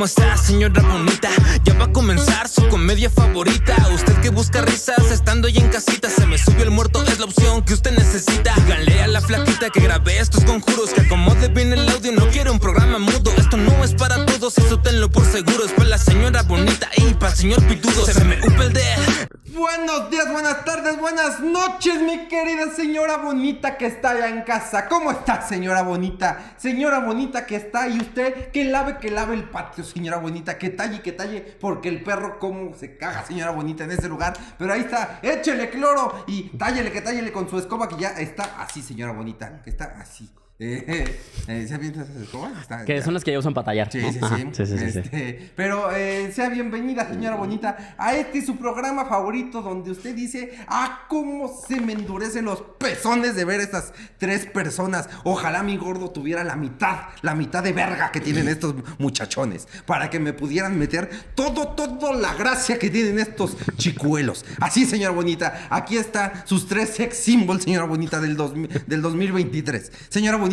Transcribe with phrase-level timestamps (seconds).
[0.00, 1.28] ¿cómo está, señora bonita?
[1.62, 3.76] Ya va a comenzar su comedia favorita.
[3.92, 6.08] Usted que busca risas estando ahí en casita.
[6.08, 8.54] Se me subió el muerto, es la opción que usted necesita.
[8.64, 10.94] Díganle a la flaquita que grabé estos conjuros.
[10.94, 13.30] Que acomode bien el audio, no quiero un programa mudo.
[13.36, 15.66] Esto no es para todos, eso tenlo por seguro.
[15.66, 18.06] Es para la señora bonita y para el señor pitudo.
[18.06, 19.09] Se me up el dedo.
[19.52, 24.86] Buenos días, buenas tardes, buenas noches, mi querida señora bonita que está allá en casa.
[24.86, 26.54] ¿Cómo está, señora bonita?
[26.56, 30.70] Señora bonita que está y usted que lave, que lave el patio, señora bonita, que
[30.70, 34.34] talle, que talle, porque el perro como se caga, señora bonita, en ese lugar.
[34.56, 38.62] Pero ahí está, échele cloro y tállele, que tállele con su escoba que ya está
[38.62, 40.30] así, señora bonita, que está así.
[40.72, 42.52] Eh, eh, ¿Se visto esas escobas?
[42.60, 43.02] Está- Que ya.
[43.02, 43.90] son las que ya usan para tallar.
[43.90, 44.12] Sí, ¿no?
[44.12, 44.36] sí, Ajá.
[44.36, 44.66] sí.
[44.66, 44.84] sí, sí.
[44.84, 50.52] Este, Pero eh, sea bienvenida, señora bonita, a este su programa favorito donde usted dice,
[50.68, 55.08] ah, cómo se me endurecen los pezones de ver estas tres personas.
[55.24, 60.10] Ojalá mi gordo tuviera la mitad, la mitad de verga que tienen estos muchachones, para
[60.10, 64.44] que me pudieran meter todo, todo la gracia que tienen estos chicuelos.
[64.60, 68.52] Así, señora bonita, aquí está sus tres sex symbols, señora bonita, del, dos-
[68.86, 69.90] del 2023.
[70.10, 70.49] Señora bonita,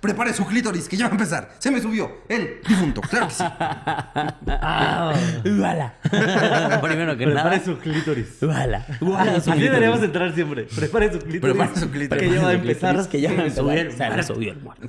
[0.00, 1.50] prepare su clítoris, que ya va a empezar.
[1.58, 3.44] Se me subió el difunto, claro que sí.
[5.60, 5.94] Uala.
[6.82, 7.42] Primero que nada.
[7.42, 8.42] Prepare su clítoris.
[8.42, 8.84] Uala.
[9.00, 10.64] Uala su Así deberíamos entrar siempre.
[10.64, 11.40] Prepare su clítoris.
[11.40, 12.22] Prepare su clítoris.
[12.22, 13.08] Que ya va a empezar.
[13.08, 13.80] que ya va a Se me empezar.
[13.80, 14.86] subió el Se me subió el muerto.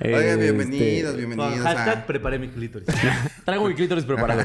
[0.00, 1.52] Oigan, Este, bienvenidos, bienvenidos.
[1.54, 2.88] Con hashtag a- preparé mi clítoris.
[3.44, 4.44] Traigo mi clítoris preparado.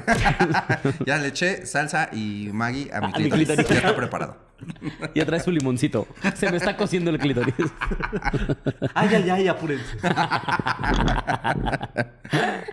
[1.05, 3.47] ya le eché salsa y Maggie a mi A mi clítoris.
[3.47, 3.69] clítoris.
[3.69, 4.47] Ya está preparado.
[5.13, 6.07] Ya trae su limoncito.
[6.35, 7.53] Se me está cociendo el clítoris.
[8.95, 9.85] Ay, ay, ay, apúrense.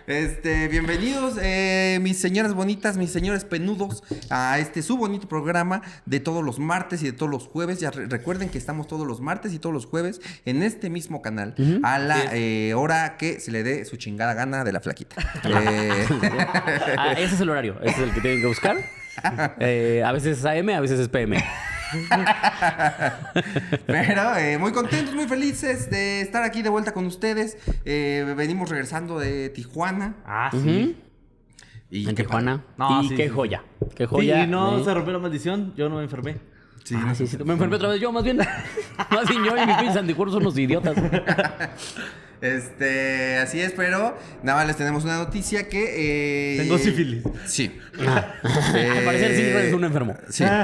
[0.07, 6.19] Este, bienvenidos, eh, mis señoras bonitas, mis señores penudos, a este su bonito programa de
[6.19, 7.79] todos los martes y de todos los jueves.
[7.79, 11.21] Ya re- recuerden que estamos todos los martes y todos los jueves en este mismo
[11.21, 15.15] canal, a la eh, hora que se le dé su chingada gana de la flaquita.
[15.45, 16.05] Eh,
[16.97, 17.77] Ah, ese es el horario.
[17.81, 18.77] Ese es el que tienen que buscar.
[19.59, 21.37] Eh, a veces es AM, a veces es PM.
[23.85, 27.57] Pero eh, muy contentos, muy felices de estar aquí de vuelta con ustedes.
[27.85, 30.15] Eh, venimos regresando de Tijuana.
[30.25, 31.01] Ah, sí.
[31.89, 32.63] Y En qué Tijuana.
[32.77, 33.63] No, y sí, qué sí, joya.
[33.95, 34.43] Qué Sí, joya.
[34.43, 36.37] y no se rompió la maldición, yo no me enfermé.
[36.83, 37.37] Sí, ah, no sí, sé.
[37.37, 37.43] sí.
[37.43, 38.37] Me enfermé otra vez yo, más bien.
[39.11, 40.95] más bien yo y mis pinches anticuerpos son unos idiotas.
[42.41, 46.55] Este, así es, pero nada más les tenemos una noticia que.
[46.55, 47.23] eh, Tengo sífilis.
[47.45, 47.77] Sí.
[47.99, 50.15] Al parecer sí eres un enfermo.
[50.29, 50.43] Sí.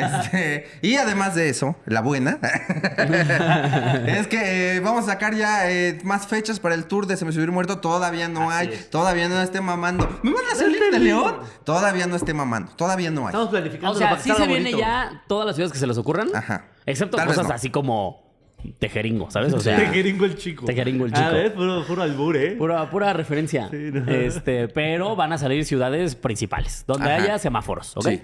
[0.00, 2.38] Este, y además de eso, la buena
[4.06, 7.24] es que eh, vamos a sacar ya eh, más fechas para el tour de Se
[7.24, 7.78] me subió el muerto.
[7.78, 8.90] Todavía no Así hay, es.
[8.90, 10.20] todavía no esté mamando.
[10.22, 11.36] ¿Me van a salir de León?
[11.64, 13.26] Todavía no esté mamando, todavía no hay.
[13.28, 14.78] Estamos planificando O sea, sí se viene bonito.
[14.78, 16.28] ya todas las ciudades que se les ocurran.
[16.34, 16.66] Ajá.
[16.86, 17.54] Excepto Tal cosas no.
[17.54, 18.29] así como
[18.78, 19.52] Tejeringo, ¿sabes?
[19.52, 20.64] O sea, Tejeringo el chico.
[20.66, 21.30] Tejeringo el Ah, chico.
[21.32, 21.50] ¿ves?
[21.52, 22.52] Puro, puro albur, ¿eh?
[22.56, 23.68] pura, pura referencia.
[23.70, 24.10] Sí, no.
[24.10, 27.22] Este, pero van a salir ciudades principales, donde Ajá.
[27.22, 28.04] haya semáforos, ¿ok?
[28.08, 28.22] Sí.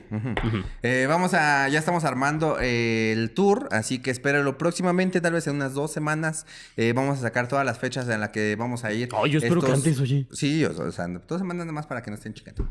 [0.83, 5.47] Eh, vamos a, ya estamos armando eh, el tour, así que espéralo próximamente, tal vez
[5.47, 6.47] en unas dos semanas.
[6.77, 9.09] eh, vamos a sacar todas las fechas en las que vamos a ir.
[9.23, 10.27] Ay, yo espero que antes, oye.
[10.33, 12.69] Sí, o, sea, dos semanas nada más para que no estén chicando.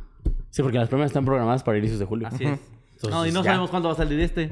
[0.49, 2.27] Sí, porque las primeras están programadas para inicios de julio.
[2.27, 2.59] Así es.
[2.95, 3.51] Entonces, no, y no ya.
[3.51, 4.51] sabemos cuándo va a salir este.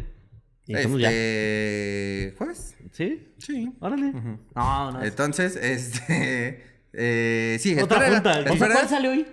[0.68, 2.76] Este, ¿Jueves?
[2.92, 3.28] ¿Sí?
[3.38, 3.72] Sí.
[3.80, 4.12] Órale.
[4.56, 5.04] No, no.
[5.04, 6.64] Entonces, este.
[6.94, 8.32] eh, sí, Otra espera- junta.
[8.40, 9.28] O sea, espera- ¿cuál sale hoy?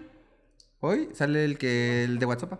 [0.80, 2.58] Hoy sale el que el de WhatsApp.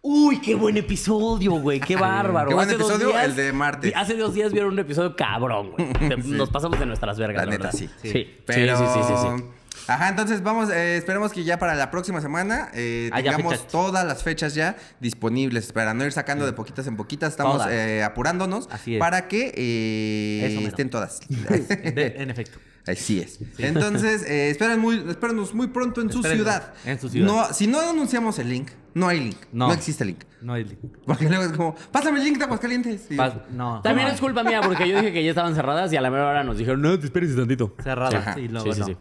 [0.00, 1.80] Uy, qué buen episodio, güey.
[1.80, 2.48] Qué bárbaro.
[2.48, 3.92] Qué buen Hace episodio, días- el de martes.
[3.96, 5.88] Hace dos días vieron un episodio cabrón, güey.
[6.26, 7.78] Nos pasamos de nuestras vergas, La neta, verdad.
[7.78, 7.88] sí.
[8.00, 8.76] Sí, sí, Pero...
[8.78, 9.44] sí, sí, sí, sí.
[9.86, 13.68] Ajá, entonces vamos, eh, esperemos que ya para la próxima semana eh, Haya tengamos fechas.
[13.70, 17.30] todas las fechas ya disponibles para no ir sacando de poquitas en poquitas.
[17.32, 19.00] Estamos eh, apurándonos Así es.
[19.00, 21.20] para que eh, estén todas.
[21.28, 22.58] De- en efecto.
[22.86, 23.38] Así es.
[23.58, 26.74] Entonces, eh, esperen muy, espérenos muy pronto en su ciudad.
[26.84, 27.26] en su ciudad.
[27.26, 29.38] No, si no anunciamos el link, no hay link.
[29.52, 29.72] No, No.
[29.72, 30.20] existe link.
[30.42, 30.78] No hay link.
[31.06, 33.06] Porque luego es como, pásame el link de Aguascalientes.
[33.10, 33.80] Y- Pas- no.
[33.80, 34.14] También no.
[34.14, 36.44] es culpa mía porque yo dije que ya estaban cerradas y a la mera hora
[36.44, 37.74] nos dijeron, no, te esperes tantito.
[37.82, 38.18] Cerrada.
[38.18, 38.38] Ajá.
[38.38, 38.86] Y luego sí, sí, no.
[38.86, 38.96] sí.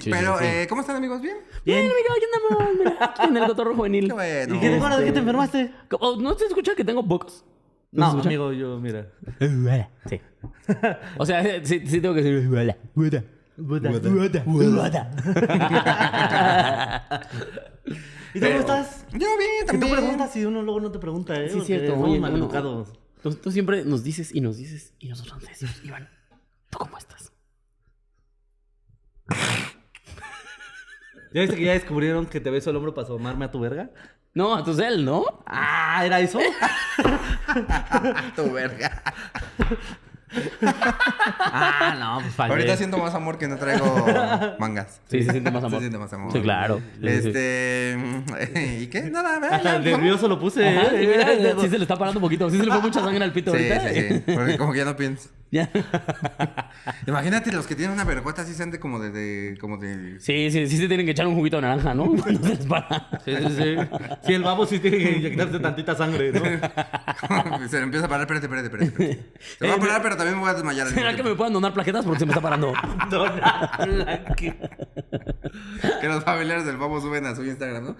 [0.00, 0.50] Sí, Pero, sí, sí.
[0.50, 1.20] eh, ¿cómo están amigos?
[1.20, 1.36] ¿Bien?
[1.64, 2.24] Bien, amigo, aquí
[2.58, 4.06] andamos, mira, en el cotorro juvenil.
[4.08, 4.54] Qué bueno.
[4.54, 5.72] ¿Y qué te acuerdas de que te enfermaste?
[5.90, 6.20] ¿Cómo?
[6.22, 7.44] ¿No se escucha que tengo pocos?
[7.92, 8.28] No, escucha?
[8.28, 9.08] amigo, yo, mira.
[10.08, 10.20] Sí.
[11.18, 12.48] O sea, sí, sí tengo que decir.
[12.48, 12.76] Buda.
[12.94, 13.90] Buda.
[13.90, 14.42] Buda.
[14.44, 15.10] Buda.
[18.34, 19.06] ¿Y tú cómo estás?
[19.12, 19.30] Yo bien,
[19.60, 19.92] Si tú también.
[19.94, 21.48] preguntas y uno luego no te pregunta, ¿eh?
[21.48, 21.92] Sí, es cierto.
[21.92, 22.92] Somos maleducados.
[23.22, 26.08] Tú, tú siempre nos dices y nos dices y nosotros nos decimos, Iván,
[26.70, 27.32] ¿tú cómo estás?
[31.32, 33.90] ¿Ya viste que ya descubrieron que te beso el hombro para asomarme a tu verga?
[34.34, 35.24] No, a tu cel, ¿no?
[35.46, 36.38] Ah, ¿era eso?
[38.36, 39.02] Tu verga.
[41.38, 42.52] Ah, no, pues fallé.
[42.52, 44.06] Ahorita siento más amor que no traigo
[44.58, 45.00] mangas.
[45.08, 45.78] Sí, se siente más amor.
[45.78, 46.32] Se siente más amor.
[46.32, 46.80] Sí, claro.
[47.00, 47.28] Sí, sí, sí.
[47.28, 47.98] Este.
[48.82, 49.02] ¿Y qué?
[49.04, 50.68] Nada, vea, Hasta nervioso lo puse.
[50.68, 51.00] Ajá, ¿eh?
[51.00, 52.50] sí, mira, sí se le está parando un poquito.
[52.50, 53.88] Sí se le fue mucha sangre al pito Sí, ahorita.
[53.94, 54.22] sí, sí.
[54.34, 55.30] Porque como que ya no pienso.
[55.50, 55.70] Ya.
[57.06, 60.18] Imagínate los que tienen una vergüenza así se como de, de- como de.
[60.18, 62.06] Sí, sí, sí se tienen que echar un juguito de naranja, ¿no?
[62.06, 63.08] Cuando se les para.
[63.24, 63.76] Sí, sí, sí.
[64.26, 66.40] Sí, el babo sí tiene que inyectarse tantita sangre, ¿no?
[67.68, 69.10] se le empieza a parar, espérate, espérate, espérate.
[69.12, 69.32] espérate.
[69.58, 70.88] Se va a parar, pero también me voy a desmayar.
[70.88, 72.72] ¿Será que me puedan donar plaquetas porque se me está parando?
[73.08, 74.68] Donatla, que- tiempo.
[76.00, 77.96] Que los familiares del babo suben a su Instagram, ¿no?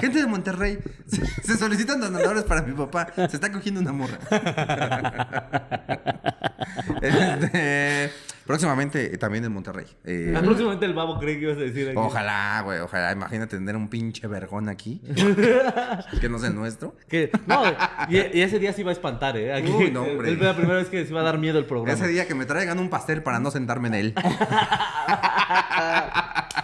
[0.00, 3.08] Gente de Monterrey, se, se solicitan donadores para mi papá.
[3.16, 4.18] Se está cogiendo una morra.
[7.02, 8.10] Este,
[8.46, 9.86] próximamente eh, también en Monterrey.
[10.04, 11.96] Eh, Ah, Próximamente el babo cree que ibas a decir aquí.
[11.98, 13.12] Ojalá, güey, ojalá.
[13.12, 15.00] Imagínate tener un pinche vergón aquí.
[16.20, 16.96] que no sea el nuestro.
[17.08, 17.62] Que, no,
[18.08, 19.52] y, y ese día sí va a espantar, ¿eh?
[19.54, 20.32] Aquí, Uy, no, hombre.
[20.32, 21.92] Es la primera vez que se va a dar miedo el programa.
[21.98, 24.14] Ese día que me traigan un pastel para no sentarme en él.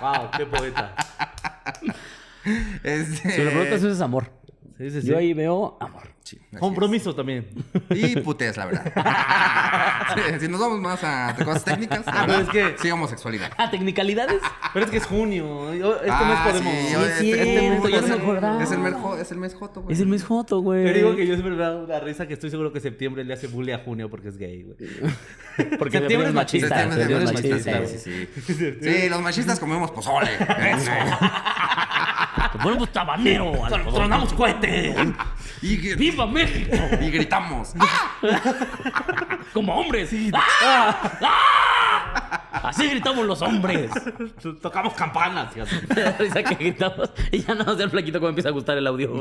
[0.00, 0.94] Wow, qué poeta.
[2.82, 4.30] Este, Si lo preguntas, eso es amor.
[4.80, 5.08] Sí, sí, sí.
[5.08, 6.04] Yo ahí veo amor.
[6.58, 7.46] Compromiso también.
[7.90, 8.92] Y putés, la verdad.
[10.10, 12.90] Sí, si nos vamos más a cosas técnicas, la Ah, pero verdad, es que- sí,
[12.90, 13.52] homosexualidad.
[13.56, 14.40] Ah, technicalidades.
[14.72, 15.72] Pero es que es junio.
[15.72, 16.72] Este Ah, mes podemos.
[16.72, 18.62] sí, Sí, es este- cierto, este mes yo no es me el- acordaba.
[18.64, 19.94] Es el, mes es el mes joto, güey.
[19.94, 20.84] Es el mes joto, güey.
[20.84, 23.34] Te digo que yo siempre me da una risa que estoy seguro que septiembre le
[23.34, 24.76] hace bully a junio porque es gay, güey.
[25.78, 27.80] Porque septiembre es machista, Septiembre es Septiembre es machista.
[27.80, 28.74] machista, sí, sí, sí.
[29.02, 30.30] Sí, los machistas comemos pozole.
[30.34, 30.90] Eso.
[32.62, 33.52] Ponemos tabanero.
[33.94, 34.94] ¡Tronamos cohete!
[35.62, 36.76] Y, gr- ¡Viva México!
[37.00, 37.74] y gritamos.
[39.52, 40.10] Como hombres.
[40.34, 41.10] ¡Ah!
[41.22, 42.46] ¡Ah!
[42.64, 43.90] Así gritamos los hombres.
[44.62, 45.52] Tocamos campanas.
[45.52, 45.94] fíjate.
[45.94, 48.76] Me da risa que gritamos y ya no sé el flaquito cómo empieza a gustar
[48.78, 49.14] el audio.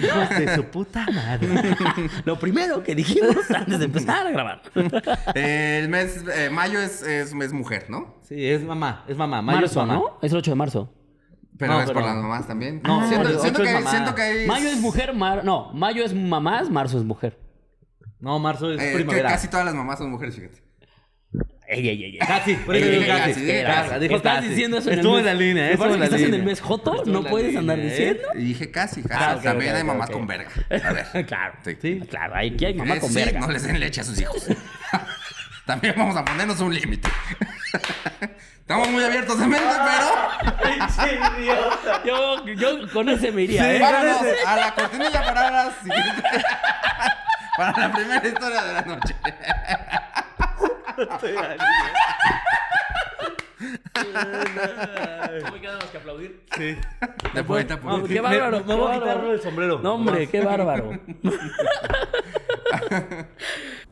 [0.00, 1.48] Hijos de su puta madre.
[2.24, 4.62] Lo primero que dijimos antes de empezar a grabar.
[5.34, 8.16] El mes, eh, mayo es, es mes mujer, ¿no?
[8.22, 9.04] Sí, es mamá.
[9.08, 9.40] Es mamá.
[9.42, 9.94] Mayo es Marzo, mamá.
[9.94, 10.18] ¿no?
[10.22, 10.92] Es el 8 de marzo.
[11.58, 12.80] Pero No, es por las mamás también.
[12.84, 14.46] No, siento, siento que, siento que hay...
[14.46, 15.44] Mayo es mujer, mar...
[15.44, 17.38] no, mayo es mamás, marzo es mujer.
[18.20, 19.28] No, marzo es eh, primavera.
[19.30, 20.62] casi todas las mamás son mujeres, fíjate.
[21.70, 22.18] Ey, ey, ey, ey.
[22.26, 23.46] Casi, por eso digo casi.
[23.62, 26.04] casi, Estás diciendo eso en el Estuvo mes- en la línea, estuvo en que la
[26.06, 27.98] estás en el mes joto, no puedes andar línea, ¿eh?
[27.98, 28.22] diciendo.
[28.34, 29.22] Y dije casi, casi.
[29.22, 30.48] Ah, también hay mamás con verga.
[30.70, 31.26] A ver.
[31.26, 31.54] Claro.
[31.64, 31.76] Sí.
[31.82, 32.00] Sí.
[32.08, 33.40] Claro, aquí hay mamá Eh, con sí, verga.
[33.40, 34.46] no les den leche a sus hijos.
[35.68, 37.10] También vamos a ponernos un límite.
[38.60, 40.06] Estamos muy abiertos de mente, pero.
[42.06, 43.78] Yo, yo con ese me iría, ¿eh?
[43.78, 46.22] Vámonos a la cortinilla para la siguiente.
[47.58, 49.14] Para la primera historia de la noche.
[55.42, 56.40] No me queda más que aplaudir.
[56.56, 56.78] Sí.
[57.34, 59.80] De poeta, qué bárbaro, Me voy a quitar el sombrero.
[59.80, 60.98] No, hombre, qué bárbaro.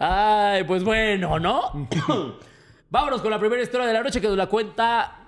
[0.00, 1.88] Ay, pues bueno, ¿no?
[2.90, 5.18] Vámonos con la primera historia de la noche que nos la cuenta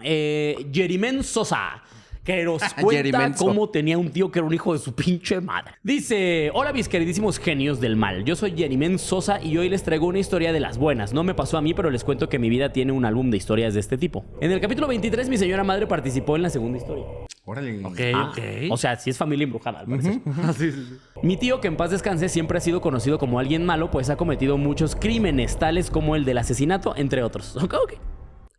[0.00, 1.82] eh, Jerimen Sosa.
[2.24, 5.72] Que nos cuenta cómo tenía un tío que era un hijo de su pinche madre.
[5.82, 8.24] Dice: Hola, mis queridísimos genios del mal.
[8.24, 11.12] Yo soy Jerimen Sosa y hoy les traigo una historia de las buenas.
[11.12, 13.36] No me pasó a mí, pero les cuento que mi vida tiene un álbum de
[13.36, 14.24] historias de este tipo.
[14.40, 17.04] En el capítulo 23, mi señora madre participó en la segunda historia.
[17.44, 17.80] Órale.
[18.14, 18.38] Ah, ok.
[18.70, 20.20] O sea, sí es familia embrujada, al parecer.
[20.26, 20.98] Ah, sí, sí, sí.
[21.22, 24.16] Mi tío, que en paz descanse, siempre ha sido conocido como alguien malo, pues ha
[24.16, 27.56] cometido muchos crímenes, tales como el del asesinato, entre otros.
[27.62, 27.92] Ok, ok.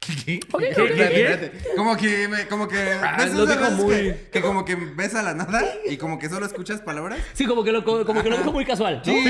[0.04, 0.62] Ok, ok.
[0.62, 1.52] Espérate, espérate.
[1.76, 2.76] Como que, me- como que.
[3.18, 6.30] ¿ves lo dijo muy- Que, que como que ves a la nada y como que
[6.30, 7.20] solo escuchas palabras.
[7.34, 8.98] Sí, como que lo, como que lo dijo muy casual.
[9.06, 9.14] ¿no?
[9.14, 9.24] Sí,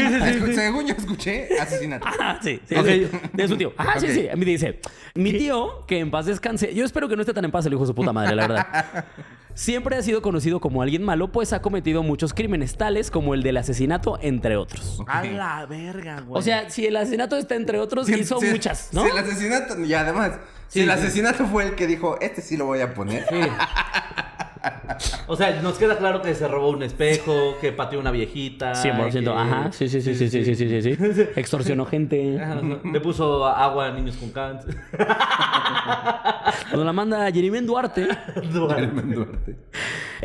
[0.55, 2.07] según yo escuché asesinato.
[2.19, 2.85] Ah, sí, sí, Ok.
[2.87, 3.07] sí.
[3.33, 3.73] De su tío.
[3.77, 4.11] Ah, sí, Ok.
[4.13, 4.29] sí.
[4.29, 4.79] A mí dice,
[5.15, 7.73] mi tío, que en paz descanse, yo espero que no esté tan en paz el
[7.73, 9.05] hijo de su puta madre, la verdad.
[9.55, 13.43] Siempre ha sido conocido como alguien malo, pues ha cometido muchos crímenes, tales como el
[13.43, 14.99] del asesinato, entre otros.
[15.05, 16.39] A la verga, güey.
[16.39, 19.03] O sea, si el asesinato está entre otros, Sí, hizo sí, muchas, ¿no?
[19.03, 19.79] Si el asesinato.
[19.79, 20.31] Y además,
[20.73, 23.27] Sí, el asesinato fue el que dijo, este sí lo voy a poner.
[23.29, 23.35] Sí.
[25.27, 28.71] O sea, nos queda claro que se robó un espejo, que pateó una viejita.
[28.71, 29.29] 100%, que...
[29.29, 29.71] ajá.
[29.73, 30.95] Sí, sí, sí, sí, sí, sí, sí, sí.
[30.95, 31.21] sí.
[31.35, 32.39] Extorsionó gente.
[32.91, 34.77] Le puso agua a niños con cáncer.
[36.71, 38.07] Nos la manda Jerimén Duarte.
[38.53, 38.87] Duarte.
[38.87, 39.55] Duarte.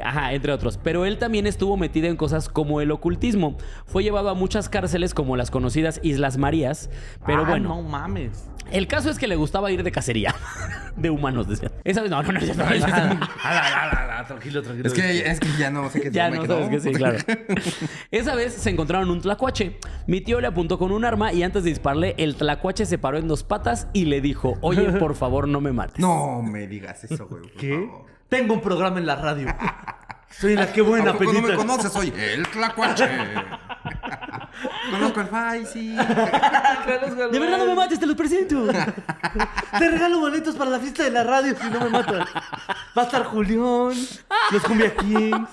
[0.02, 0.78] Ajá, entre otros.
[0.83, 3.57] Pero él también estuvo metido en cosas como el ocultismo.
[3.87, 6.90] Fue llevado a muchas cárceles como las conocidas Islas Marías.
[7.26, 7.71] Pero ah, bueno.
[7.71, 8.49] No mames.
[8.70, 10.34] El caso es que le gustaba ir de cacería.
[10.96, 11.70] De humanos, decía.
[11.84, 13.30] Esa vez no, no, no, ya está.
[13.44, 14.88] Ah, tranquilo, tranquilo.
[14.88, 16.54] Es que, es que ya no sé qué Ya no quedó.
[16.64, 17.18] sabes que sí, claro.
[18.10, 19.78] Esa vez se encontraron un tlacuache.
[20.08, 23.16] Mi tío le apuntó con un arma y antes de dispararle, el tlacuache se paró
[23.18, 26.00] en dos patas y le dijo: Oye, por favor, no me mates.
[26.00, 27.42] No me digas eso, güey.
[27.42, 27.75] por ¿Qué?
[27.87, 28.06] favor.
[28.28, 29.46] Tengo un programa en la radio.
[30.30, 31.92] Soy la qué buena ¿A poco no me conoces?
[31.92, 33.08] Soy el Tlacuache.
[34.90, 35.88] Conozco al Faisy.
[35.97, 38.66] De verdad no me mates, te los presento.
[39.78, 42.28] Te regalo boletos para la fiesta de la radio si no me matas.
[42.97, 43.92] Va a estar Julián,
[44.50, 45.49] los Cumbia Kings,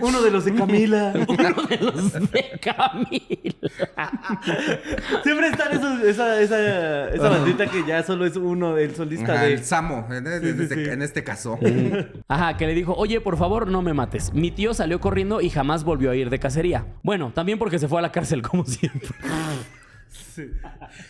[0.00, 1.12] uno de los de Camila.
[1.28, 3.70] Uno de los de Camila.
[5.22, 9.42] Siempre están esos, esa, esa, esa bandita que ya solo es uno, el solista Ajá,
[9.44, 9.54] de...
[9.54, 10.90] el Samo, en, en- Sí, sí, este, sí.
[10.90, 11.58] en este caso.
[12.28, 14.32] Ajá, que le dijo, oye, por favor, no me mates.
[14.34, 16.86] Mi tío salió corriendo y jamás volvió a ir de cacería.
[17.02, 19.08] Bueno, también porque se fue a la cárcel, como siempre.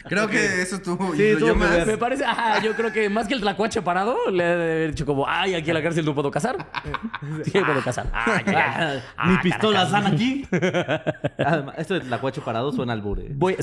[0.09, 1.71] Creo que eso estuvo Sí, más.
[1.71, 1.87] ver.
[1.87, 4.91] Me parece, ajá, yo creo que más que el tlacuache parado, le ha de haber
[4.91, 6.57] dicho como, ay, aquí en la cárcel no puedo cazar.
[7.45, 7.83] Sí, puedo
[8.47, 9.03] ya.
[9.17, 10.05] Ah, Ni Ah, pistolas Caracas.
[10.05, 10.47] dan aquí.
[11.39, 13.29] Además, esto de Tlacuache parado suena al bure.
[13.35, 13.57] Voy,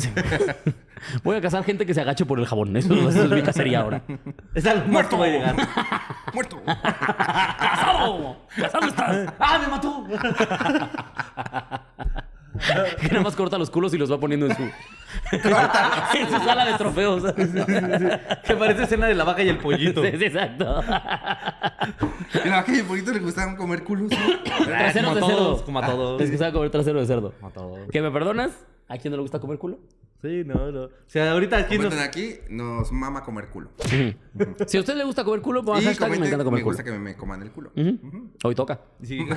[1.23, 2.75] voy a cazar gente que se agache por el jabón.
[2.77, 4.01] Eso, eso es mi cacería ahora.
[4.53, 5.55] Es algo muerto va a llegar.
[6.33, 6.61] Muerto.
[6.65, 8.37] ¡Casado!
[8.55, 9.33] ¡Casado estás!
[9.39, 10.07] ¡Ah, me mató!
[13.01, 14.63] Que nada más corta los culos y los va poniendo en su...
[15.31, 17.23] en su sala de trofeos.
[17.33, 20.03] Que parece escena de la vaca y el pollito.
[20.03, 20.81] Sí, sí, exacto.
[22.45, 24.11] Y a aquel poquito le gustaban comer culos.
[24.65, 25.65] Traseros como de a todos, cerdo.
[25.65, 26.21] como a todos.
[26.21, 27.33] Les gustaba comer trasero de cerdo.
[27.39, 27.79] Como a todos.
[27.91, 28.51] ¿Que me perdonas?
[28.89, 29.79] ¿A quién no le gusta comer culo?
[30.21, 30.83] Sí, no, no.
[30.85, 31.87] O sea, ahorita aquí nos...
[31.87, 33.69] Comenten aquí, nos mama comer culo.
[34.65, 36.71] Si a usted le gusta comer culo, Y hashtag me comenten, encanta me comer culo.
[36.71, 37.71] gusta que me, me coman el culo.
[38.43, 38.79] Hoy toca.
[39.03, 39.19] Sí.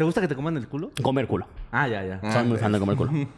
[0.00, 0.92] ¿Te gusta que te coman el culo?
[1.02, 1.46] Comer culo.
[1.70, 2.32] Ah, ya, ya.
[2.32, 3.12] Soy muy fan de comer culo.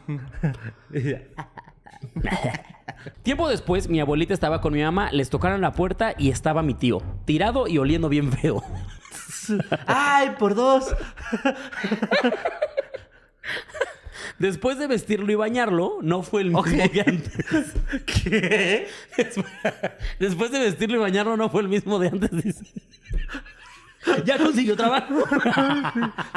[3.24, 6.74] Tiempo después, mi abuelita estaba con mi mamá, les tocaron la puerta y estaba mi
[6.74, 8.62] tío, tirado y oliendo bien feo.
[9.88, 10.94] ¡Ay, por dos!
[14.38, 17.74] Después de vestirlo y bañarlo, no fue el mismo que antes.
[18.06, 18.86] ¿Qué?
[20.20, 22.30] Después de vestirlo y bañarlo, no fue el mismo de antes.
[22.30, 22.64] dice.
[24.24, 25.14] Ya consiguió trabajo.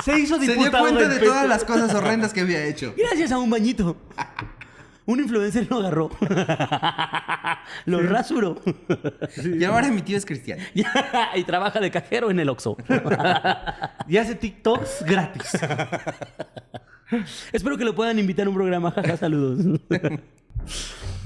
[0.03, 2.93] Se hizo Se diputado dio cuenta de todas las cosas horrendas que había hecho.
[2.97, 3.97] Gracias a un bañito.
[5.07, 6.09] Un influencer lo agarró.
[7.85, 8.59] Lo rasuró.
[9.43, 10.63] Y ahora mi tío es cristiano.
[10.73, 12.75] y trabaja de cajero en el Oxxo.
[14.07, 15.51] Y hace TikToks gratis.
[17.51, 18.91] Espero que lo puedan invitar a un programa.
[18.91, 19.79] Jaja, saludos.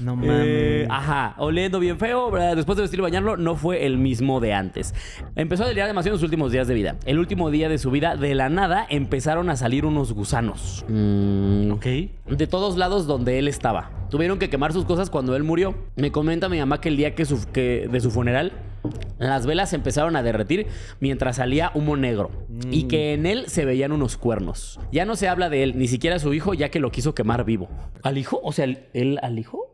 [0.00, 2.30] No Eh, ajá, oliendo bien feo.
[2.30, 2.56] ¿verdad?
[2.56, 4.94] Después de vestirlo y bañarlo, no fue el mismo de antes.
[5.36, 6.96] Empezó a delirar demasiado en sus últimos días de vida.
[7.04, 10.84] El último día de su vida, de la nada, empezaron a salir unos gusanos.
[10.88, 11.84] Mm, Ok.
[11.86, 13.90] de todos lados donde él estaba.
[14.10, 15.74] Tuvieron que quemar sus cosas cuando él murió.
[15.96, 18.52] Me comenta mi mamá que el día que su- que de su funeral,
[19.18, 20.66] las velas se empezaron a derretir
[21.00, 22.30] mientras salía humo negro.
[22.70, 24.80] Y que en él se veían unos cuernos.
[24.92, 27.44] Ya no se habla de él, ni siquiera su hijo, ya que lo quiso quemar
[27.44, 27.68] vivo.
[28.02, 28.40] ¿Al hijo?
[28.42, 29.69] O sea, ¿él, él al hijo?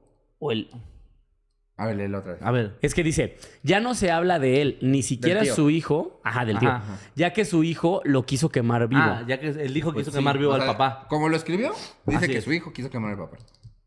[1.78, 2.42] A ver, léelo otra vez.
[2.42, 2.78] A ver.
[2.80, 5.54] Es que dice, ya no se habla de él, ni siquiera tío.
[5.54, 6.20] su hijo.
[6.24, 6.70] Ajá, del tío.
[6.70, 6.98] Ajá, ajá.
[7.16, 9.02] Ya que su hijo lo quiso quemar vivo.
[9.04, 11.06] Ah, ya que el hijo Pues quiso sí, quemar vivo o al sea, papá.
[11.08, 11.72] Como lo escribió,
[12.06, 12.44] dice Así que es.
[12.44, 13.36] su hijo quiso quemar al papá.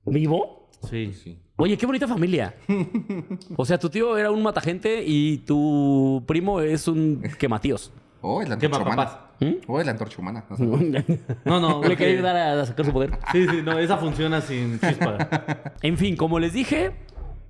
[0.06, 0.70] ¿Vivo?
[0.88, 1.13] Sí.
[1.13, 1.39] Sí.
[1.56, 2.56] Oye, qué bonita familia.
[3.58, 7.92] O sea, tu tío era un matagente y tu primo es un quematíos.
[8.22, 9.18] Oh, es la Quema papás.
[9.39, 9.53] ¿Mm?
[9.67, 10.43] Oh, es la antorcha humana.
[10.50, 10.63] No sé.
[11.46, 11.81] No, no.
[11.88, 13.12] Le quería ayudar a sacar su poder.
[13.31, 15.17] Sí, sí, no, esa funciona sin chispa.
[15.81, 16.91] En fin, como les dije,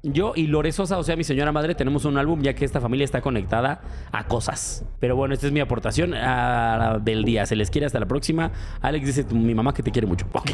[0.03, 2.79] yo y Lore Sosa, o sea, mi señora madre, tenemos un álbum ya que esta
[2.79, 3.81] familia está conectada
[4.11, 4.85] a cosas.
[4.99, 7.45] Pero bueno, esta es mi aportación a- del día.
[7.45, 8.51] Se les quiere hasta la próxima.
[8.81, 10.25] Alex dice, "Tu- mi mamá que te quiere mucho.
[10.33, 10.51] Ok.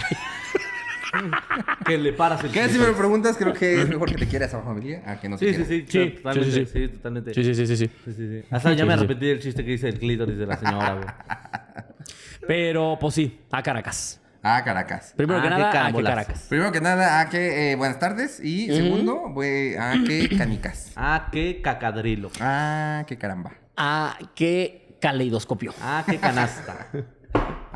[1.86, 2.68] Que le paras el ¿Qué?
[2.70, 5.30] Si me lo preguntas, creo que es mejor que te quiera esa familia a que
[5.30, 6.10] no se Sí, sí, quiera.
[6.10, 6.52] sí, Sí, totalmente.
[6.52, 7.34] sí, Sí, sí, totalmente.
[7.34, 7.92] Sí, sí, sí, sí, sí.
[8.06, 8.48] Sí, sí, sí.
[8.52, 11.06] Hasta ya Sí, me arrepentí del chiste que dice el clítoris de la señora, güey.
[12.48, 14.22] Pero, pues sí, a Caracas.
[14.48, 15.14] Ah, Caracas.
[15.18, 16.10] Primero Ah, que qué nada, a que carambolas.
[16.12, 16.46] Caracas.
[16.50, 18.40] Primero que nada, a que eh, buenas tardes.
[18.44, 20.92] Y segundo, voy a que canicas.
[20.96, 22.30] Ah, qué cacadrilo.
[22.40, 23.54] Ah, qué caramba.
[23.76, 25.74] A qué caleidoscopio.
[25.82, 26.88] Ah, qué canasta.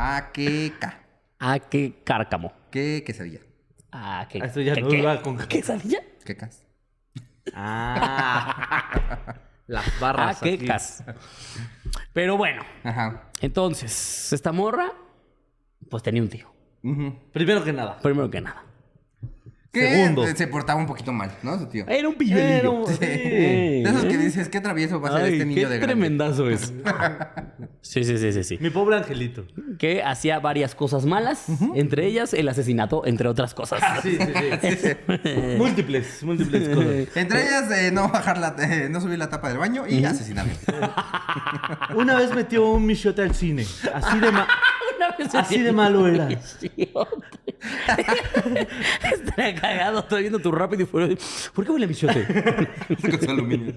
[0.02, 1.00] Ah, qué ca.
[1.40, 2.54] A qué cárcamo.
[2.72, 3.40] Qué quesadilla.
[3.92, 4.40] A qué.
[4.40, 5.02] Eso ya ¿qué- no qué?
[5.02, 6.00] va con- ¿Qué salía?
[6.26, 6.64] Qué cas.
[7.54, 9.36] Ah.
[9.68, 10.40] Las barras.
[10.42, 10.66] qué aquí.
[10.66, 11.04] cas.
[12.14, 13.30] Pero bueno, Ajá.
[13.42, 14.92] entonces, esta morra,
[15.90, 16.52] pues tenía un tío.
[17.32, 18.00] Primero que nada.
[18.00, 18.64] Primero que nada.
[19.72, 20.26] Que Segundo.
[20.26, 21.60] se portaba un poquito mal, ¿no?
[21.60, 21.86] Su tío.
[21.88, 22.50] Era un pilluelillo.
[22.50, 22.96] Era un- Sí.
[23.00, 25.86] De esos que dices, qué travieso va a ser Ay, este niño qué de grande.
[25.86, 26.74] tremendazo es.
[27.82, 28.58] Sí, sí, sí, sí, sí.
[28.62, 29.46] Mi pobre angelito.
[29.80, 31.46] Que hacía varias cosas malas,
[31.76, 33.80] entre ellas el asesinato, entre otras cosas.
[34.04, 34.26] Sí, sí,
[34.62, 34.70] sí.
[34.70, 34.78] Sí,
[35.24, 35.38] sí.
[35.58, 37.16] múltiples, múltiples cosas.
[37.18, 40.50] Entre ellas, eh, no bajar la, eh, no subir la tapa del baño y asesinato.
[41.96, 43.66] Una vez metió un michote al cine.
[43.94, 44.48] Así de, ma-
[45.00, 46.28] Una vez así de malo era.
[49.14, 51.52] Estaría cagado, estoy viendo tu rápido y furioso.
[51.54, 52.28] ¿Por qué huele a michote?
[53.02, 53.76] Con su aluminio.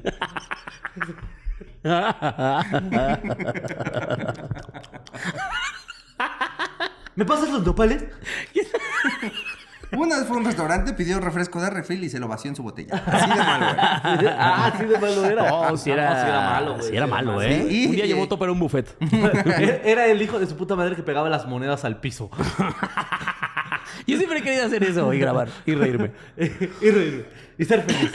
[7.14, 8.05] ¿Me pasas los nopales?
[9.97, 12.57] Una vez fue a un restaurante, pidió refresco de refil y se lo vació en
[12.57, 12.97] su botella.
[13.07, 14.27] Así de malo, güey.
[14.39, 15.51] ah, así de malo era.
[15.51, 16.89] No, si era, No, sí era malo, güey.
[16.89, 17.67] sí era malo, ¿eh?
[17.69, 17.87] Sí.
[17.87, 18.97] Un día llevó todo para un buffet.
[19.85, 22.31] Era el hijo de su puta madre que pegaba las monedas al piso.
[24.07, 26.13] Yo siempre he querido hacer eso y grabar y reírme.
[26.37, 27.25] y reírme.
[27.59, 28.13] Y ser feliz.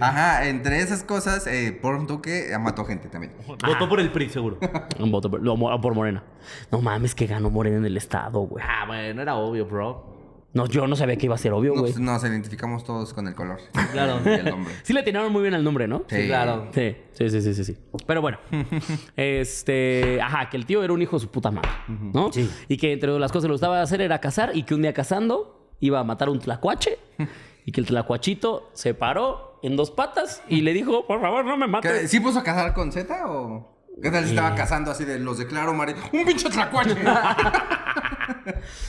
[0.00, 3.32] Ajá, entre esas cosas, eh, por un toque, mató gente también.
[3.46, 4.58] Votó por el PRI, seguro.
[4.98, 5.42] Un voto por,
[5.80, 6.22] por Morena.
[6.70, 8.64] No mames, que ganó Morena en el estado, güey.
[8.66, 10.19] Ah, bueno, era obvio, bro.
[10.52, 11.92] No, yo no sabía que iba a ser obvio, güey.
[11.92, 13.58] pues, nos identificamos todos con el color.
[13.92, 14.18] Claro.
[14.24, 14.74] Y el nombre.
[14.82, 16.02] Sí le atinaron muy bien al nombre, ¿no?
[16.08, 16.26] Sí.
[16.26, 16.68] Claro.
[16.74, 17.76] Sí, sí, sí, sí, sí, sí.
[18.06, 18.38] Pero bueno,
[19.16, 22.32] este, ajá, que el tío era un hijo de su puta madre, ¿no?
[22.32, 22.50] Sí.
[22.68, 24.92] Y que entre las cosas que le gustaba hacer era cazar y que un día
[24.92, 26.98] cazando iba a matar un tlacuache
[27.66, 31.56] y que el tlacuachito se paró en dos patas y le dijo, por favor, no
[31.56, 32.10] me ¿Qué- mates.
[32.10, 33.76] ¿Sí puso a cazar con Z o...?
[34.02, 35.92] ¿Qué tal si estaba cazando así de los declaro, Mari?
[36.12, 36.94] ¡Un pinche tlacuache!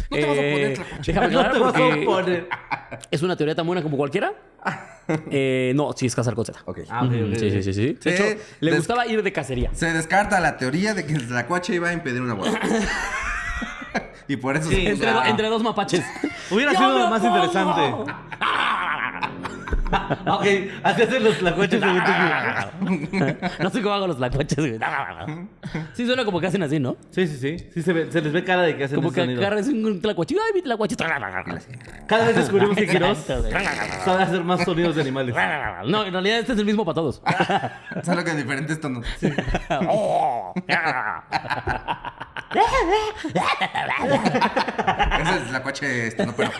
[0.09, 1.11] No te vas a Eh, poner tlacuache.
[1.13, 2.49] déjame No te vas porque a poner.
[3.11, 4.33] es una teoría tan buena como cualquiera.
[5.29, 6.57] Eh, no, sí es cazar con Z.
[6.65, 6.79] Ok.
[6.89, 7.85] Ah, ok, sí, sí, sí, sí.
[7.93, 9.69] De Sí, hecho, le des- gustaba ir de cacería.
[9.73, 12.57] Se descarta la teoría de que el tlacuache iba a impedir una boda.
[14.29, 14.69] y por eso...
[14.69, 16.05] Sí, se- Entre, entre dos mapaches.
[16.51, 17.35] Hubiera ¡Yo sido me más opongo!
[17.45, 18.13] interesante.
[20.27, 20.45] ok,
[20.83, 21.87] así hacen los tlacuaches tú.
[23.63, 24.79] no sé cómo hago los tlacuaches, güey.
[25.93, 26.95] Sí, suena como que hacen así, ¿no?
[27.11, 27.69] Sí, sí, sí.
[27.73, 29.21] Sí se, ve- se les ve cara de que hacen Como ese que
[29.63, 29.87] sonido.
[29.89, 30.41] un tlacuachito.
[30.45, 31.03] ¡Ay, mi tlacuachito!
[32.07, 33.65] Cada vez descubrimos que Quiroz Exacto, güey.
[34.05, 35.35] sabe hacer más sonidos de animales.
[35.87, 37.21] No, en realidad este es el mismo para todos.
[38.03, 39.05] Solo que en diferentes tonos.
[39.87, 40.53] Oh.
[45.21, 46.51] Ese es el tlacuache este, no, pero...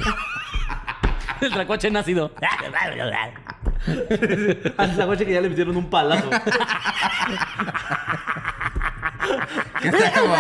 [1.45, 2.31] El tlacuache nacido.
[4.77, 6.29] Al tlacuache que ya le metieron un palazo.
[9.81, 10.35] Que está como...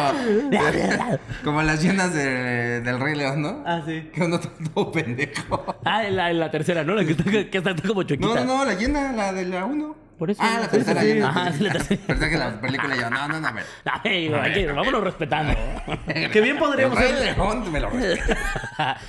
[1.43, 3.63] como las llenas de- del Rey León, ¿no?
[3.65, 4.09] Ah, sí.
[4.13, 5.75] Que uno todo pendejo.
[5.85, 6.93] Ah, en la, en la tercera, ¿no?
[6.95, 8.27] La que está, que está como chuequita.
[8.27, 9.95] No, no, no, la llena, la de la 1.
[10.21, 10.39] Por eso.
[10.45, 11.07] Ah, la tercera sí.
[11.07, 11.29] llena.
[11.29, 11.99] Ajá, sí, la tercera.
[12.05, 13.09] Pensé que la película ya...
[13.09, 13.63] No, no, no, a ver.
[14.03, 15.53] Ay, hay que- vámonos respetando.
[16.31, 17.35] Que bien El podríamos ser.
[17.35, 18.39] León me lo respeto.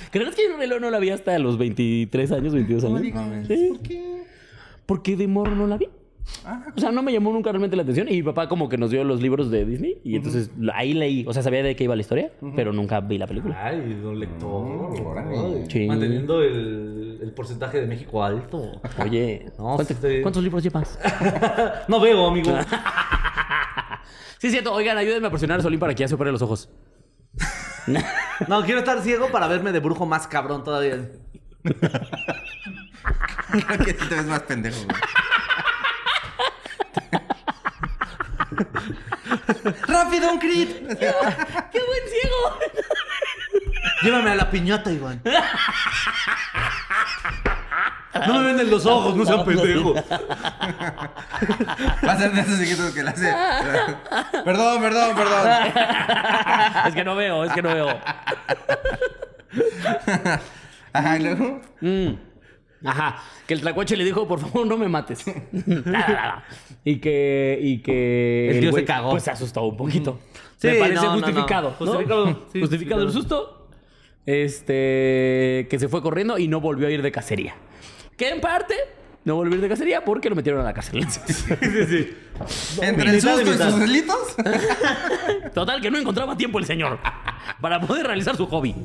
[0.09, 3.01] ¿Crees que yo Reloj no la vi hasta los 23 años, 22 años?
[3.47, 3.67] Sí.
[3.69, 4.23] ¿Por qué?
[4.87, 5.87] Porque de morro no la vi.
[6.45, 8.07] Ah, O sea, no me llamó nunca realmente la atención.
[8.09, 9.99] Y mi papá como que nos dio los libros de Disney.
[10.03, 11.25] Y entonces ahí leí.
[11.27, 13.57] O sea, sabía de qué iba la historia, pero nunca vi la película.
[13.63, 14.93] Ay, don lector.
[15.69, 15.85] Sí.
[15.87, 18.81] Manteniendo el, el porcentaje de México alto.
[19.01, 20.21] Oye, No, ¿cuántos, sí.
[20.21, 20.97] cuántos libros llevas?
[21.87, 22.51] No veo, amigo.
[24.39, 24.73] Sí, es cierto.
[24.73, 26.69] Oigan, ayúdenme a presionar a Solín para que ya se opere los ojos.
[28.47, 31.09] No, quiero estar ciego para verme de brujo más cabrón todavía.
[31.63, 31.79] Creo
[33.85, 34.97] que sí te ves más pendejo, güey.
[39.87, 40.87] ¡Rápido, un crit!
[40.97, 42.59] ¡Qué buen ciego!
[44.01, 45.21] Llévame a la piñata, Iván.
[48.27, 49.95] No me venden los ojos, no sean pendejos.
[52.07, 53.33] Va a ser de esos chiquitos que le hace.
[54.45, 55.47] Perdón, perdón, perdón.
[56.87, 57.99] es que no veo, es que no veo.
[60.93, 61.61] Ajá, y luego.
[61.81, 62.32] Mm.
[62.83, 65.23] Ajá, que el tlacuache le dijo, por favor, no me mates.
[66.83, 69.11] y que, y que El tío se cagó.
[69.11, 70.19] Pues se asustó un poquito.
[70.57, 71.21] Sí, me parece no, no, no.
[71.21, 71.69] justificado.
[71.69, 71.75] ¿no?
[71.75, 73.67] Justificado, sí, el susto.
[74.25, 77.55] Este, que se fue corriendo y no volvió a ir de cacería.
[78.17, 78.75] Que en parte
[79.25, 81.05] no ir de cacería porque lo metieron a la cárcel.
[82.81, 84.35] Entre el mitad de susto y sus delitos.
[85.53, 86.99] Total, que no encontraba tiempo el señor
[87.61, 88.75] para poder realizar su hobby.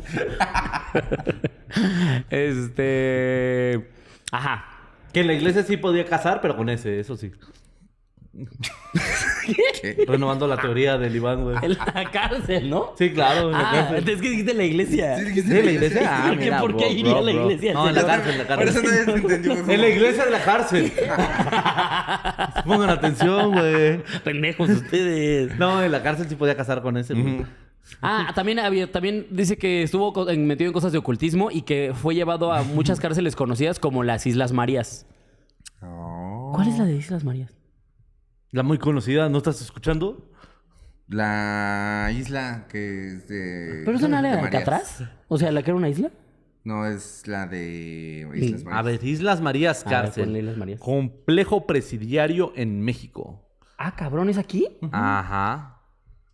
[2.31, 3.91] este.
[4.31, 4.65] Ajá.
[5.13, 7.33] Que en la iglesia sí podía casar, pero con ese, eso sí.
[10.07, 11.57] Renovando la teoría del Iván, güey.
[11.63, 12.93] En la cárcel, ¿no?
[12.97, 14.09] Sí, claro, en la Ah, cárcel.
[14.09, 15.17] es que dijiste en la iglesia.
[15.19, 16.01] Sí, dijiste Sí, la iglesia.
[16.05, 17.43] Ah, ¿Por qué- mira, por qué bro, iría a la bro.
[17.45, 17.73] iglesia?
[17.75, 18.91] No, en la cárcel, en la Por eso cárcel.
[18.91, 19.53] nadie te entendió.
[19.53, 20.93] fue como- En la iglesia de la cárcel.
[22.67, 24.03] Pongan atención, güey.
[24.25, 25.59] Pendejos ustedes.
[25.59, 27.45] No, en la cárcel sí podía casar con ese, güey.
[28.03, 31.63] Ah, también, había, también dice que estuvo co- en- metido en cosas de ocultismo y
[31.63, 35.07] que fue llevado a muchas cárceles conocidas como las Islas Marías.
[35.83, 36.53] Oh.
[36.55, 37.55] ¿Cuál es la de Islas Marías?
[38.51, 40.31] La muy conocida, ¿no estás escuchando?
[41.09, 43.83] La isla que es de.
[43.85, 44.63] ¿Pero es una de área de Marías.
[44.63, 45.05] atrás?
[45.29, 46.11] O sea, ¿la que era una isla?
[46.65, 48.85] No, es la de Islas A Marías.
[48.85, 50.25] ver, Islas Marías A ver, Cárcel.
[50.25, 50.81] ponle Islas Marías.
[50.81, 53.43] Complejo presidiario en México.
[53.79, 54.67] Ah, cabrón, ¿es aquí?
[54.93, 55.83] Ajá.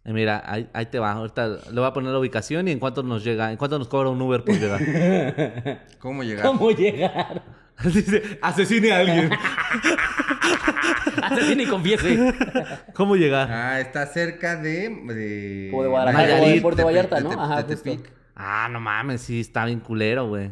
[0.04, 1.12] Eh, mira, ahí, ahí te va.
[1.12, 3.86] Ahorita le voy a poner la ubicación y en cuánto nos llega, en cuánto nos
[3.88, 4.80] cobra un Uber por llegar.
[6.00, 6.46] ¿Cómo llegar?
[6.46, 7.42] ¿Cómo llegar?
[7.84, 9.30] Dice, asesine a alguien.
[11.22, 12.34] Asesina y confiese.
[12.94, 13.50] ¿Cómo llegar?
[13.50, 14.88] Ah, está cerca de.
[14.88, 15.68] de...
[15.70, 17.30] Como de Guadalajara, de Puerto de- Vallarta, ¿no?
[17.30, 17.90] de- Ajá, de justo.
[18.36, 20.50] Ah, no mames, sí, está bien culero, güey.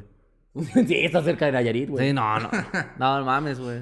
[0.54, 2.08] sí, está cerca de Nayarit, güey.
[2.08, 2.50] Sí, no, no.
[2.98, 3.80] No, no mames, güey.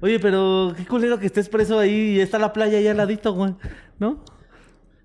[0.00, 3.32] Oye, pero qué culero que estés preso ahí y está la playa ahí al ladito,
[3.32, 3.54] güey.
[3.98, 4.24] ¿No?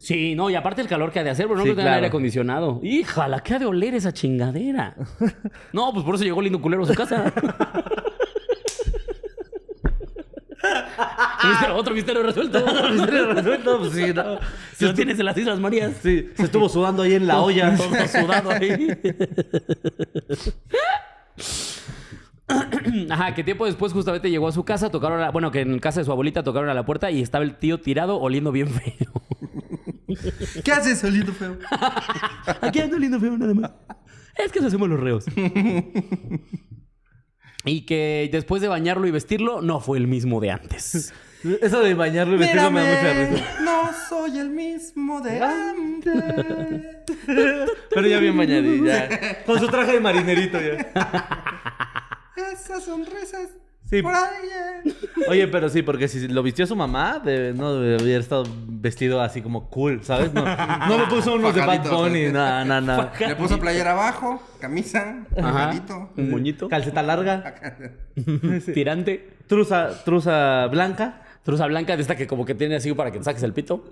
[0.01, 1.91] Sí, no, y aparte el calor que ha de hacer, pero no Sí, claro.
[1.91, 2.79] aire acondicionado.
[2.81, 4.95] Híjala, ¿qué ha de oler esa chingadera?
[5.73, 7.31] No, pues por eso llegó lindo culero a su casa.
[11.43, 12.59] Misterio- otro misterio resuelto.
[12.91, 14.39] Misterio resuelto, pues sí, no.
[14.75, 15.93] Si lo tienes en las Islas Marías.
[16.01, 17.75] Sí, se estuvo sudando ahí en la olla.
[17.75, 18.87] Todo sudado ahí.
[23.09, 25.99] Ajá, que tiempo después justamente llegó a su casa, tocaron a, bueno, que en casa
[26.01, 29.21] de su abuelita tocaron a la puerta y estaba el tío tirado oliendo bien feo.
[30.63, 31.57] ¿Qué haces, oliendo feo?
[32.61, 33.71] Aquí ando oliendo feo nada más.
[34.35, 35.25] Es que nos hacemos los reos.
[37.65, 41.13] y que después de bañarlo y vestirlo, no fue el mismo de antes.
[41.61, 43.61] Eso de bañarlo y vestirlo me da mucha risa.
[43.63, 46.73] no soy el mismo de antes.
[47.25, 49.43] Pero ya bien bañadito, ya.
[49.45, 50.91] Con su traje de marinerito ya.
[52.53, 53.49] Esas sonrisas
[53.89, 54.01] Sí.
[54.01, 54.93] por ahí.
[55.27, 59.21] Oye, pero sí, porque si lo vistió su mamá, debe- no debe haber estado vestido
[59.21, 60.33] así como cool, ¿sabes?
[60.33, 63.09] No, no le puso unos de Bad Bunny, no, no, no.
[63.19, 65.25] Le puso playera abajo, camisa.
[66.15, 66.69] Un moñito.
[66.69, 67.55] Calceta larga,
[68.73, 69.29] Tirante.
[69.47, 71.23] truza, truza blanca.
[71.43, 73.83] Truza blanca de esta que como que tiene así para que te saques el pito.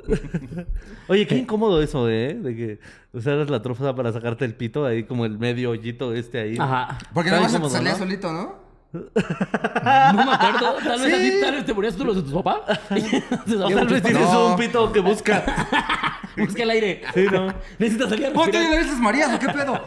[1.07, 2.35] Oye, qué incómodo eso, ¿eh?
[2.35, 2.79] De que
[3.13, 6.55] usaras la truza para sacarte el pito, ahí como el medio hoyito este ahí.
[6.59, 6.97] Ajá.
[7.13, 7.97] Porque Está no vas a incómodo, salir ¿no?
[7.97, 8.66] solito, ¿no?
[8.93, 10.73] No me acuerdo.
[10.83, 12.61] Tal vez, a ti- tal vez te ponías tú los de tu papá.
[12.67, 14.47] O tal vez tienes No.
[14.47, 15.43] un pito que busca.
[16.37, 17.01] Busca el aire.
[17.15, 17.47] Sí, ¿no?
[17.79, 18.51] Necesitas salir a ¿Vos respirar.
[18.51, 19.81] tienes las Islas Marías o qué pedo?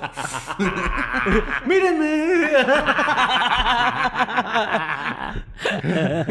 [1.64, 2.48] ¡Mírenme!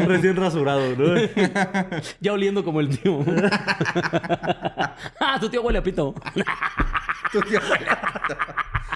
[0.06, 1.14] Recién rasurado, ¿no?
[2.20, 3.24] Ya oliendo como el tío.
[5.20, 6.14] ah, tu tío huele a pito.
[7.32, 8.36] Tu tío huele a pito.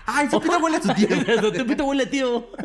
[0.07, 1.09] Ay, su pito huele a su tío.
[1.53, 2.47] tu pito huele a tío.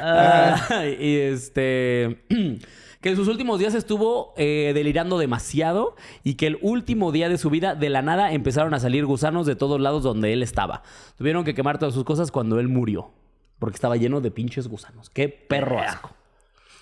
[0.00, 2.24] Ah, y este.
[3.00, 7.38] Que en sus últimos días estuvo eh, delirando demasiado y que el último día de
[7.38, 10.82] su vida, de la nada, empezaron a salir gusanos de todos lados donde él estaba.
[11.16, 13.12] Tuvieron que quemar todas sus cosas cuando él murió.
[13.60, 15.10] Porque estaba lleno de pinches gusanos.
[15.10, 16.10] Qué perro asco.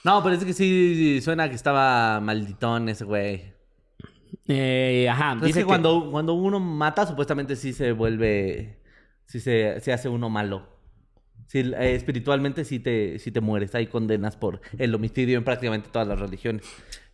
[0.04, 3.52] No, pero es que sí suena que estaba malditón ese güey.
[4.48, 5.34] Eh, ajá.
[5.34, 8.78] Es dice que, cuando, cuando uno mata, supuestamente sí se vuelve.
[9.26, 10.76] Sí se, se hace uno malo.
[11.46, 13.74] Sí, eh, espiritualmente sí te, sí te mueres.
[13.74, 16.64] Hay condenas por el homicidio en prácticamente todas las religiones.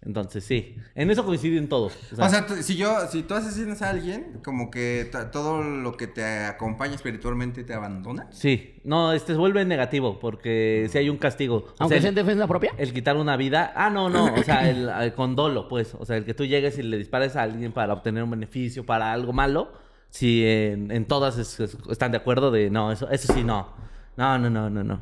[0.05, 0.75] Entonces, sí.
[0.97, 1.93] En eso coinciden todos.
[2.13, 5.63] O sea, O sea, tú- si yo, si tú asesinas a alguien, como que todo
[5.63, 8.27] lo que te acompaña espiritualmente te abandona.
[8.33, 8.69] sí.
[8.85, 11.59] No, este se vuelve negativo porque si hay un castigo.
[11.59, 12.73] O Aunque sea, sea en el, defensa propia.
[12.79, 13.73] el quitar una vida.
[13.77, 14.35] Ah, no, no.
[14.35, 15.95] O sea, el, el condolo, pues.
[15.97, 18.85] O sea, el que tú llegues y le dispares a alguien para obtener un beneficio,
[18.85, 19.73] para algo malo.
[20.11, 23.69] Si en, en todas es- es- están de acuerdo de no, eso, eso sí no.
[24.17, 25.01] No, no, no, no, no.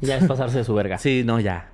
[0.00, 0.96] Ya es pasarse de su verga.
[0.96, 1.70] Sí, no, ya.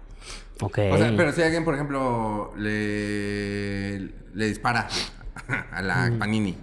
[0.65, 0.79] Ok.
[0.93, 3.99] O sea, pero si alguien, por ejemplo, le,
[4.35, 4.89] le dispara
[5.73, 6.57] a la Panini,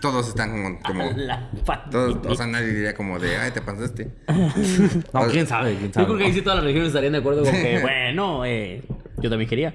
[0.00, 0.80] todos están como.
[0.80, 4.10] como- La fa- todos, o sea, nadie diría como de, ay, te pasaste.
[5.12, 6.06] No, quién sabe, quién Yo sabe.
[6.06, 8.82] creo que ahí sí todas las religiones estarían de acuerdo con que, bueno, eh,
[9.18, 9.74] yo también quería.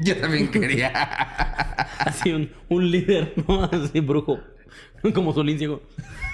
[0.00, 0.88] Yo también quería.
[1.98, 3.64] Así un, un líder, ¿no?
[3.64, 4.40] Así brujo.
[5.14, 5.82] Como Solín ciego.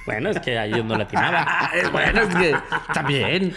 [0.08, 1.70] Bueno, es que a ellos no le atinaba.
[1.74, 2.54] Es bueno, es que
[2.94, 3.54] también.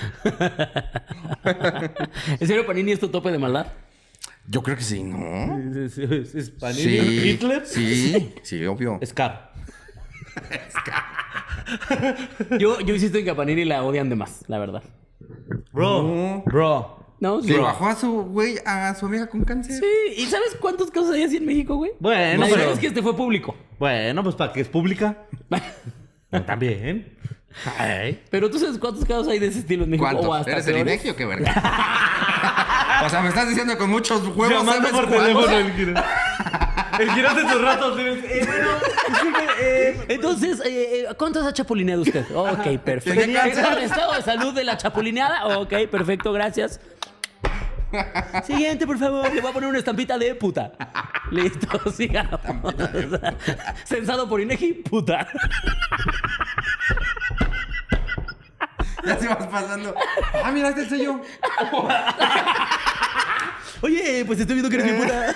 [2.40, 3.68] ¿En serio Panini es tu tope de maldad?
[4.48, 5.58] Yo creo que sí, ¿no?
[5.86, 7.30] Es, es- es Panini, Sí.
[7.30, 9.00] Hitler, Sí, sí, obvio.
[9.06, 9.52] Scar.
[12.60, 14.84] Yo, yo insisto en que a Panini la odian de más, la verdad.
[15.72, 16.44] Bro, No.
[16.46, 16.98] bro.
[17.22, 17.40] ¿No?
[17.40, 19.76] Le bajó a su güey, a su amiga con cáncer.
[19.80, 21.92] Sí, ¿y sabes cuántos casos hay así en México, güey?
[22.00, 23.56] Bueno, no, pero- pero es que este fue público.
[23.78, 25.18] Bueno, pues para que es pública.
[26.46, 27.18] También.
[27.78, 28.22] Ay.
[28.30, 30.08] Pero tú sabes cuántos casos hay de ese estilo en México.
[30.08, 30.38] O ¿Cuántos?
[30.40, 30.94] hasta ¿Eres el peores.
[30.94, 31.52] Inegi o qué verga?
[33.06, 35.58] o sea, me estás diciendo con muchos huevos, Llamando ¿sabes por teléfono.
[35.58, 35.96] el-
[37.00, 38.00] El Quiroz en sus ratos.
[38.00, 38.70] Eh, bueno,
[39.10, 42.26] disculpe, eh, Entonces, eh, eh, ¿cuántos ha chapulineado usted?
[42.36, 43.20] Ok, perfecto.
[43.20, 43.58] ¿Tenía cáncer?
[43.64, 45.58] ¿Está en estado de salud de la chapulineada?
[45.58, 46.80] Ok, perfecto, gracias.
[48.46, 49.34] Siguiente, por favor.
[49.34, 50.72] Le voy a poner una estampita de puta.
[51.32, 52.40] Listo, sigamos.
[53.86, 55.28] Censado por Inegi, puta.
[59.06, 59.96] Ya se vas pasando.
[60.44, 61.22] Ah, mira, este soy yo.
[63.82, 65.36] Oye, pues estoy viendo que eres mi puta.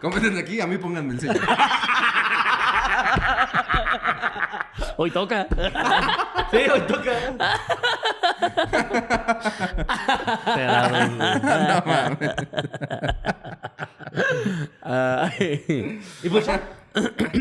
[0.00, 1.40] Comenten aquí, a mí pónganme el sello.
[4.96, 5.46] Hoy toca.
[6.50, 7.12] sí, hoy toca.
[10.52, 12.30] No mames.
[14.82, 16.00] Ay.
[16.22, 16.60] Y pues ya.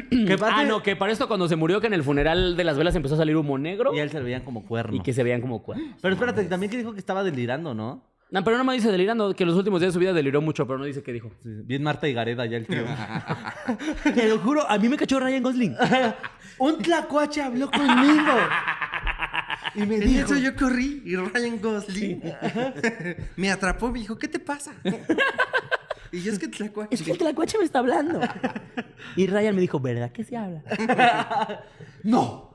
[0.09, 0.59] ¿Qué pasa?
[0.59, 2.95] Ah, no, que para esto cuando se murió, que en el funeral de las velas
[2.95, 4.95] empezó a salir humo negro Y a él se le veían como cuernos.
[4.95, 5.95] y que se veían como cuernos.
[6.01, 8.01] Pero espérate, también que dijo que estaba delirando, ¿no?
[8.31, 10.65] No, pero no me dice delirando, que los últimos días de su vida deliró mucho,
[10.65, 11.29] pero no dice qué dijo.
[11.43, 12.85] Sí, Bien Marta y Gareda ya el tío.
[14.15, 15.75] Te lo juro, a mí me cachó Ryan Gosling.
[16.57, 18.31] Un tlacuache habló conmigo.
[19.75, 22.23] Y me En eso yo corrí y Ryan Gosling
[23.35, 24.71] me atrapó y me dijo, ¿qué te pasa?
[26.13, 28.19] Y yo es que la Es que el tlacuache me está hablando.
[29.15, 30.61] Y Ryan me dijo, ¿verdad que se habla?
[32.03, 32.53] ¡No!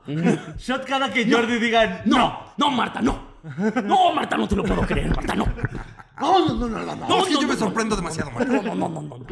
[0.59, 3.26] Shot cada que Jordi diga No, no, Marta, no.
[3.83, 5.45] No, Marta, no te lo puedo creer, Marta, no.
[6.19, 7.07] No, no, no, no, no.
[7.07, 8.51] no, es que yo me sorprendo demasiado, Marta.
[8.51, 9.25] No, no, no, no, no.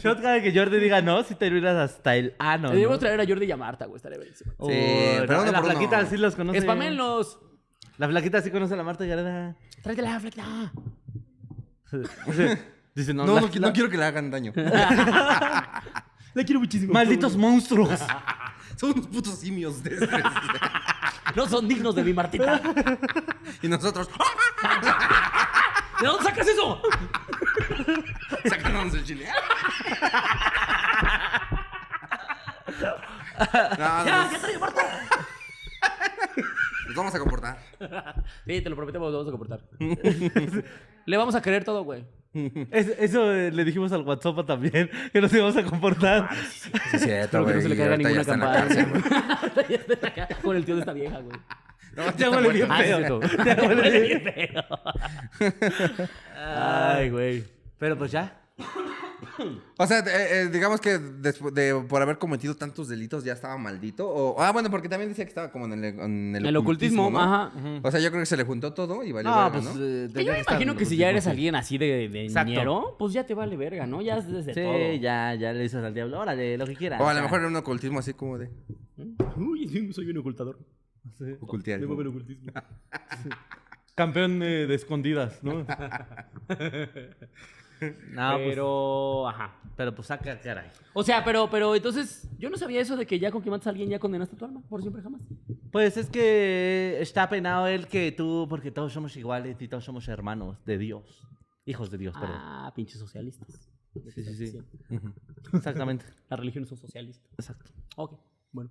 [0.00, 2.68] Shot cada que Jordi diga no, si terminas hasta el ano.
[2.68, 2.74] ¿no?
[2.74, 4.52] Debemos traer a Jordi y a Marta, güey, estaría buenísimo.
[4.58, 5.78] Oh, pero uno la por uno.
[5.80, 6.58] flaquita sí los conoce.
[6.58, 7.38] Espamenlos.
[7.98, 9.56] La flaquita sí conoce a la Marta y Gareda.
[9.82, 10.72] Tráetela, flaquita.
[12.94, 14.52] Dice, no, No, la- no, no quiero que le hagan daño.
[16.34, 16.92] La quiero muchísimo.
[16.92, 17.90] Malditos monstruos.
[18.84, 20.22] Son unos putos simios de estrés.
[21.34, 22.60] No son dignos de mi Martita.
[23.62, 24.08] Y nosotros,
[26.00, 26.82] ¿De dónde sacas eso?
[28.44, 29.26] sacándonos el chile.
[32.80, 34.82] No, ¡Ya, nos, Marta!
[36.86, 37.58] nos vamos a comportar.
[38.46, 39.60] Sí, te lo prometemos, lo vamos a comportar.
[41.06, 42.04] Le vamos a creer todo, güey.
[42.70, 46.28] Es- eso eh, le dijimos al WhatsApp también, que nos íbamos a comportar.
[46.50, 48.66] Sí, es cierto, Pero que no se le caiga ninguna campana.
[48.68, 49.66] campana.
[49.68, 51.38] Ya está acá Con el tío de esta vieja, güey.
[52.18, 52.98] Ya huele bien Ah, sí, feo.
[53.22, 53.44] es cierto.
[53.44, 54.64] Ya huele bien feo.
[56.36, 57.44] Ay, güey.
[57.78, 58.40] Pero pues ya.
[59.78, 60.02] O sea, eh,
[60.44, 64.08] eh, digamos que después de por haber cometido tantos delitos ya estaba maldito.
[64.08, 67.10] O, ah, bueno, porque también decía que estaba como en el, en el El ocultismo,
[67.10, 67.20] ¿no?
[67.20, 67.52] ajá.
[67.82, 69.64] O sea, yo creo que se le juntó todo y valió No, verga, pues.
[69.64, 69.70] ¿no?
[69.84, 72.50] eh, yo me imagino que si ya eres alguien así de, de Exacto.
[72.52, 74.00] ñero, pues ya te vale verga, ¿no?
[74.02, 74.94] Ya haces de Sí, todo.
[75.00, 77.00] ya, ya le dices al diablo, órale, lo que quieras.
[77.00, 78.50] O a lo mejor era un ocultismo así como de
[79.36, 80.58] Uy, sí, soy un ocultador.
[81.40, 81.80] ocultear.
[81.80, 82.52] Tengo el ocultismo.
[83.96, 85.64] Campeón eh, de escondidas, ¿no?
[88.10, 88.48] no, pues.
[88.48, 89.56] Pero, ajá.
[89.76, 90.70] Pero pues saca caray.
[90.92, 93.66] O sea, pero, pero entonces, yo no sabía eso de que ya con que matas
[93.66, 95.20] a alguien ya condenaste tu alma, por siempre jamás.
[95.72, 100.06] Pues es que está penado él que tú, porque todos somos iguales y todos somos
[100.06, 101.26] hermanos de Dios.
[101.66, 102.36] Hijos de Dios, perdón.
[102.38, 103.70] Ah, pinches socialistas.
[104.14, 104.58] Sí, sí, sí.
[105.52, 106.04] Exactamente.
[106.28, 107.32] Las religiones son socialistas.
[107.38, 107.70] Exacto.
[107.96, 108.18] Ok,
[108.52, 108.70] bueno.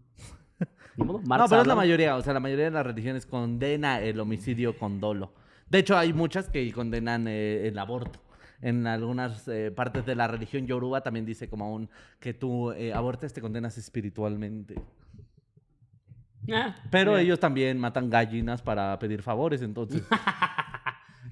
[0.96, 2.16] No, pero es la mayoría.
[2.16, 5.34] O sea, la mayoría de las religiones condena el homicidio con dolo.
[5.68, 8.20] De hecho, hay muchas que condenan eh, el aborto.
[8.62, 11.90] En algunas eh, partes de la religión yoruba también dice como un
[12.20, 14.76] que tú eh, abortes te condenas espiritualmente.
[16.52, 17.22] Ah, Pero mira.
[17.24, 20.04] ellos también matan gallinas para pedir favores, entonces.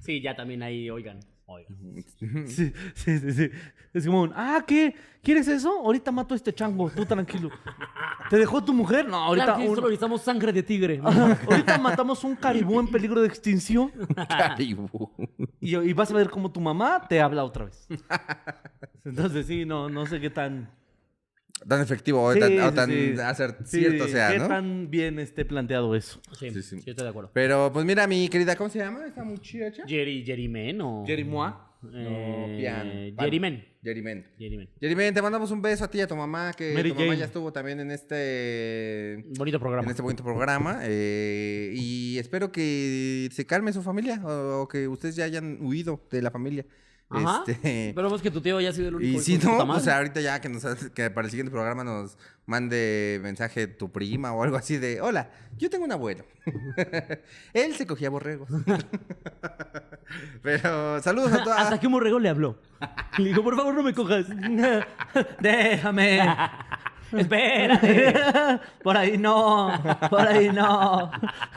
[0.00, 1.20] Sí, ya también ahí, oigan.
[2.46, 3.50] Sí, sí, sí, sí.
[3.94, 4.94] Es como un, ah, ¿qué?
[5.22, 5.70] ¿Quieres eso?
[5.84, 7.50] Ahorita mato a este chango, tú tranquilo.
[8.30, 9.06] ¿Te dejó tu mujer?
[9.06, 9.44] No, ahorita.
[9.44, 11.00] Claro que un- solo necesitamos sangre de tigre.
[11.04, 13.92] Ahorita matamos un caribú en peligro de extinción.
[14.28, 15.10] Caribú.
[15.60, 17.86] Y, y vas a ver cómo tu mamá te habla otra vez.
[19.04, 20.70] Entonces, sí, no, no sé qué tan.
[21.68, 23.14] Tan efectivo o Sí, tan, o sí, tan sí.
[23.22, 24.48] hacer Sí, cierto sea, qué ¿no?
[24.48, 26.20] tan bien esté planteado eso.
[26.38, 26.90] Sí, Sí, sí, sí.
[26.90, 27.30] estoy de acuerdo.
[27.32, 29.82] Pero pues mira, mi querida, ¿cómo se llama esta muchacha?
[29.86, 31.04] Jerry, Jerryman o...
[31.06, 31.68] Jerimoa.
[31.92, 33.16] Eh, Pian.
[33.16, 33.24] Pan.
[33.24, 33.64] Jerryman.
[33.82, 34.24] Jerimen.
[34.38, 34.68] Jerryman.
[34.80, 37.06] Jerimen, te mandamos un beso a ti y a tu mamá, que Mary tu mamá
[37.08, 37.18] Jane.
[37.18, 39.84] ya estuvo también en este Bonito programa.
[39.86, 40.78] en este bonito programa.
[40.84, 46.00] eh, y espero que se calme su familia o, o que ustedes ya hayan huido
[46.10, 46.64] de la familia.
[47.12, 47.44] Ajá.
[47.46, 49.18] Este, Esperemos que tu tío haya sido el único.
[49.18, 53.20] y si no, pues ahorita ya que, nos, que para el siguiente programa nos mande
[53.22, 56.24] mensaje tu prima o algo así de, hola, yo tengo un abuelo.
[57.52, 58.48] Él se cogía borregos.
[60.42, 61.60] Pero saludos a todas.
[61.60, 62.58] Hasta que un borrego le habló.
[63.18, 64.26] Le dijo, por favor, no me cojas.
[65.40, 66.20] Déjame.
[67.16, 68.60] Espérate.
[68.82, 69.70] Por ahí no.
[70.08, 71.10] Por ahí no.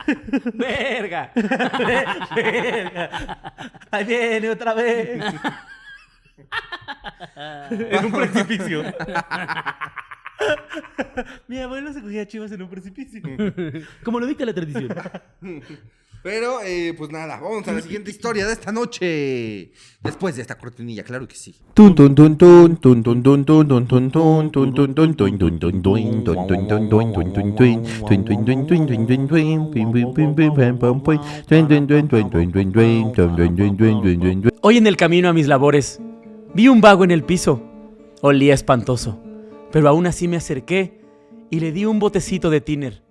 [0.54, 1.32] Verga.
[3.92, 5.24] Ahí viene otra vez.
[7.70, 8.84] en un precipicio.
[11.48, 13.22] Mi abuelo se cogía chivas en un precipicio.
[14.04, 14.90] Como lo dicta la tradición.
[16.26, 19.70] Pero, eh, pues nada, vamos a la siguiente historia de esta noche.
[20.02, 21.54] Después de esta cortinilla, claro que sí.
[34.62, 36.02] Hoy en el camino a mis labores,
[36.56, 37.62] vi un vago en el piso.
[38.22, 39.22] Olía espantoso,
[39.72, 41.02] pero aún así me acerqué
[41.52, 43.04] y le di un botecito de tiner,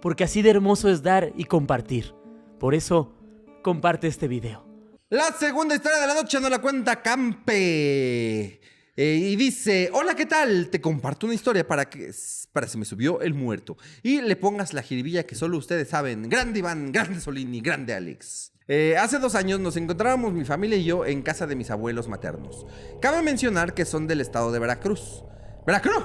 [0.00, 2.14] porque así de hermoso es dar y compartir.
[2.58, 3.14] Por eso,
[3.62, 4.64] comparte este video.
[5.10, 8.60] La segunda historia de la noche nos la cuenta Campe.
[8.96, 10.68] Eh, y dice, hola, ¿qué tal?
[10.70, 12.10] Te comparto una historia para que
[12.52, 13.76] para se me subió el muerto.
[14.02, 16.28] Y le pongas la jiribilla que solo ustedes saben.
[16.28, 18.52] Grande Iván, grande Solini, grande Alex.
[18.68, 22.08] Eh, hace dos años nos encontrábamos mi familia y yo en casa de mis abuelos
[22.08, 22.64] maternos.
[23.02, 25.24] Cabe mencionar que son del estado de Veracruz.
[25.66, 26.04] ¡Veracruz!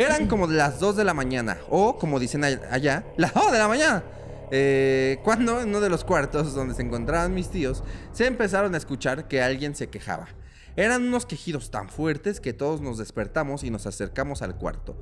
[0.00, 3.52] Eran como de las 2 de la mañana, o como dicen all- allá, las 2
[3.52, 4.02] de la mañana.
[4.50, 7.82] Eh, cuando en uno de los cuartos donde se encontraban mis tíos,
[8.12, 10.28] se empezaron a escuchar que alguien se quejaba.
[10.76, 15.00] Eran unos quejidos tan fuertes que todos nos despertamos y nos acercamos al cuarto.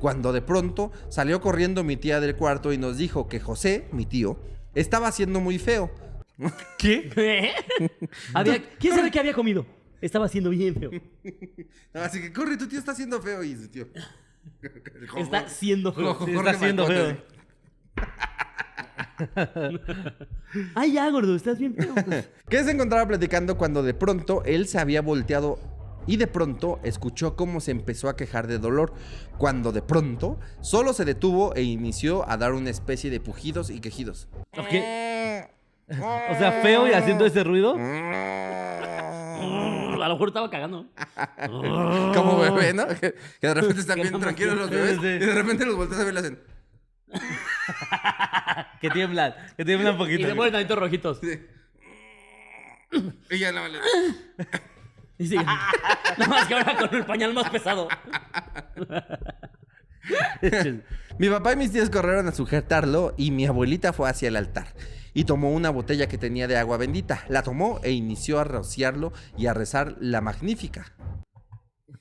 [0.00, 4.06] Cuando de pronto salió corriendo mi tía del cuarto y nos dijo que José, mi
[4.06, 4.38] tío,
[4.74, 5.90] estaba haciendo muy feo.
[6.78, 7.52] ¿Qué?
[8.34, 9.66] Había- ¿Quién sabe qué había comido?
[10.00, 10.90] Estaba haciendo bien feo.
[11.94, 13.88] Así que corre, tu tío está haciendo feo y su tío.
[15.16, 16.14] Está siendo feo.
[16.14, 17.36] Jorge está haciendo Malcote, feo.
[20.74, 21.94] Ay, ya, gordo, estás bien feo.
[22.48, 25.58] que se encontraba platicando cuando de pronto él se había volteado
[26.06, 28.92] y de pronto escuchó cómo se empezó a quejar de dolor,
[29.38, 33.80] cuando de pronto solo se detuvo e inició a dar una especie de pujidos y
[33.80, 34.28] quejidos.
[34.56, 34.72] Ok.
[35.88, 37.76] O sea, feo y haciendo ese ruido.
[40.06, 40.86] A lo mejor estaba cagando.
[42.14, 42.86] Como bebé, ¿no?
[42.86, 46.12] Que, de repente están bien tranquilos los bebés y de repente los volteas a ver
[46.12, 46.55] y le hacen...
[48.80, 49.34] Que tiemblan.
[49.56, 50.28] Que tiemblan un Y poquito.
[50.28, 51.20] le ponen tanitos rojitos.
[53.30, 53.78] Y ya no le...
[55.18, 55.44] Y sigue.
[56.18, 57.88] Nada más que ahora con el pañal más pesado.
[61.18, 64.68] Mi papá y mis tíos corrieron a sujetarlo y mi abuelita fue hacia el altar
[65.14, 67.24] y tomó una botella que tenía de agua bendita.
[67.28, 70.92] La tomó e inició a rociarlo y a rezar la magnífica.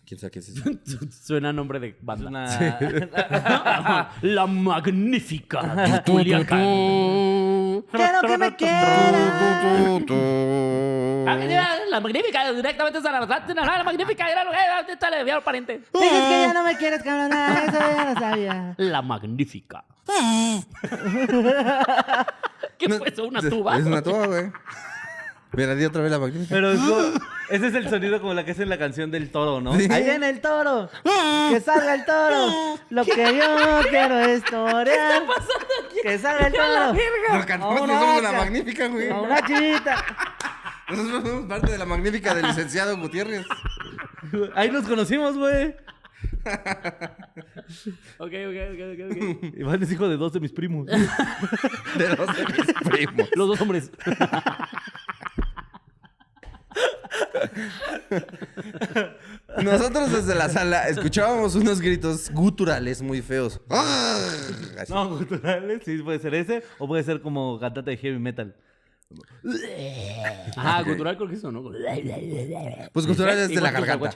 [0.05, 0.63] ¿Quién sabe qué es eso?
[1.25, 2.27] Suena a nombre de banda.
[2.27, 5.59] una- La magnífica.
[7.91, 9.01] Quiero que me quieras.
[11.89, 13.19] La magnífica, directamente la
[13.77, 14.51] la magnífica, era lo
[14.85, 15.77] que está le al pariente.
[15.93, 17.31] Dices que ya no me quieres, cabrón.
[17.33, 18.73] Ah, Eso ya lo sabía.
[18.77, 19.85] La magnífica.
[22.77, 23.23] ¿Qué fue eso?
[23.25, 23.77] ¿Una tuba?
[23.77, 24.51] Es una tuba, güey.
[25.55, 26.53] Mira, di otra vez la magnífica.
[26.53, 26.97] Pero es como-
[27.49, 29.75] ese es el sonido como la que es en la canción del toro, ¿no?
[29.77, 29.87] Sí.
[29.91, 30.89] Ahí viene el toro.
[31.49, 32.79] Que salga el toro.
[32.89, 35.23] Lo que yo quiero es torear.
[36.01, 36.93] Que salga el toro.
[37.33, 38.43] Nos cantamos Una nosotros la vaca.
[38.43, 39.09] magnífica, güey.
[39.09, 40.05] A una chivita.
[40.89, 43.45] Nosotros somos parte de la magnífica del licenciado Gutiérrez.
[44.55, 45.75] Ahí nos conocimos, güey.
[48.17, 49.53] Ok, ok, ok, ok, ok.
[49.57, 50.85] Iván es hijo de dos de mis primos.
[50.85, 50.95] De
[52.15, 53.29] los de mis primos.
[53.35, 53.91] Los dos hombres.
[59.63, 63.61] Nosotros desde la sala escuchábamos unos gritos guturales muy feos.
[63.69, 64.93] Así.
[64.93, 66.63] No, culturales, sí, puede ser ese.
[66.79, 68.55] O puede ser como cantante de heavy metal.
[70.57, 71.63] Ah, cultural creo que eso, ¿no?
[72.91, 74.13] Pues guturales de la garganta.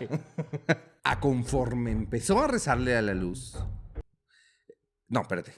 [1.04, 3.58] A conforme empezó a rezarle a la luz.
[5.08, 5.54] No, espérate.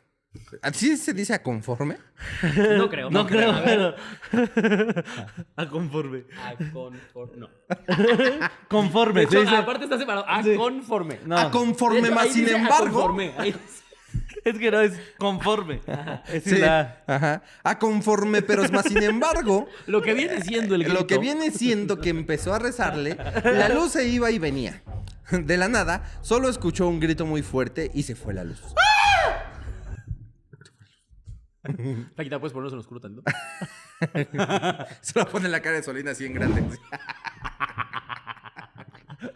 [0.62, 1.98] ¿Así se dice a conforme?
[2.78, 3.10] No creo.
[3.10, 3.96] No, creo, pero.
[5.58, 6.24] A conforme.
[6.44, 7.38] A conforme.
[7.38, 7.50] No.
[8.70, 10.26] Conforme, De hecho, se dice- aparte está separado.
[10.28, 10.56] A Sí.
[10.56, 11.20] conforme.
[11.26, 12.86] No, A conforme hecho, más, sin dice a embargo.
[12.86, 13.34] conforme.
[13.38, 13.54] Ahí
[14.46, 15.82] es que no es conforme.
[16.32, 17.44] Es Sí, la- ajá.
[17.64, 19.68] A conforme, pero es más sin embargo.
[19.88, 20.98] Lo que viene siendo el grito.
[21.00, 24.82] Lo que viene siendo que empezó a rezarle, la luz se iba y venía.
[25.32, 28.62] De la nada, solo escuchó un grito muy fuerte y se fue la luz.
[32.16, 33.24] Paquita, puedes ponernos en oscuro tanto.
[35.02, 36.64] Se la cara de Solina así en grande.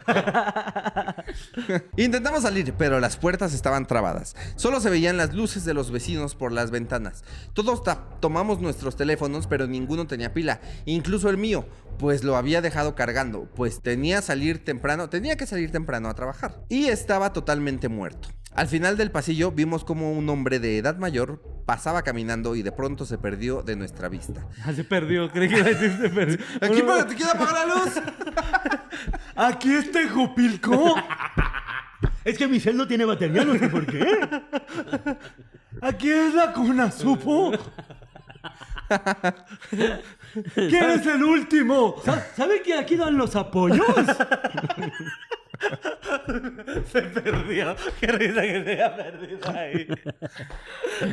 [1.96, 4.34] Intentamos salir, pero las puertas estaban trabadas.
[4.56, 7.24] Solo se veían las luces de los vecinos por las ventanas.
[7.52, 7.82] Todos
[8.20, 11.66] tomamos nuestros teléfonos, pero ninguno tenía pila, incluso el mío,
[11.98, 16.64] pues lo había dejado cargando, pues tenía salir temprano, tenía que salir temprano a trabajar
[16.68, 18.28] y estaba totalmente muerto.
[18.56, 22.72] Al final del pasillo vimos como un hombre de edad mayor pasaba caminando y de
[22.72, 24.46] pronto se perdió de nuestra vista.
[24.64, 26.38] Ah, se perdió, creí que iba a decir se perdió.
[26.62, 27.92] Aquí para te queda apagar la luz.
[29.36, 30.94] Aquí está Jupilco.
[32.24, 34.04] Es que mi cel no tiene batería, no sé por qué.
[35.80, 37.52] Aquí es la cuna, ¿supo?
[40.54, 41.94] ¿Quién es el último?
[42.04, 43.86] Sa- ¿Sabe que aquí dan los apoyos?
[46.92, 47.76] Se perdió.
[48.00, 49.88] Qué risa que se haya perdido ahí.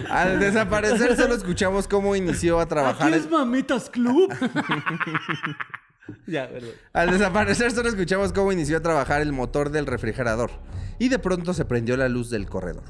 [0.10, 3.08] Al desaparecer solo escuchamos cómo inició a trabajar.
[3.08, 4.34] Aquí es Mamitas Club.
[6.28, 6.72] Ya, perdón.
[6.92, 10.52] Al desaparecer solo escuchamos cómo inició a trabajar el motor del refrigerador
[11.00, 12.84] y de pronto se prendió la luz del corredor.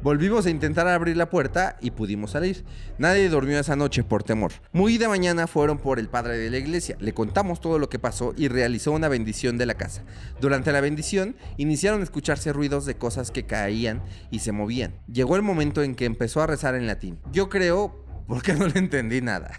[0.00, 2.64] Volvimos a intentar abrir la puerta y pudimos salir.
[2.98, 4.52] Nadie durmió esa noche por temor.
[4.72, 6.96] Muy de mañana fueron por el padre de la iglesia.
[7.00, 10.04] Le contamos todo lo que pasó y realizó una bendición de la casa.
[10.40, 14.94] Durante la bendición iniciaron a escucharse ruidos de cosas que caían y se movían.
[15.12, 17.18] Llegó el momento en que empezó a rezar en latín.
[17.32, 19.58] Yo creo porque no le entendí nada.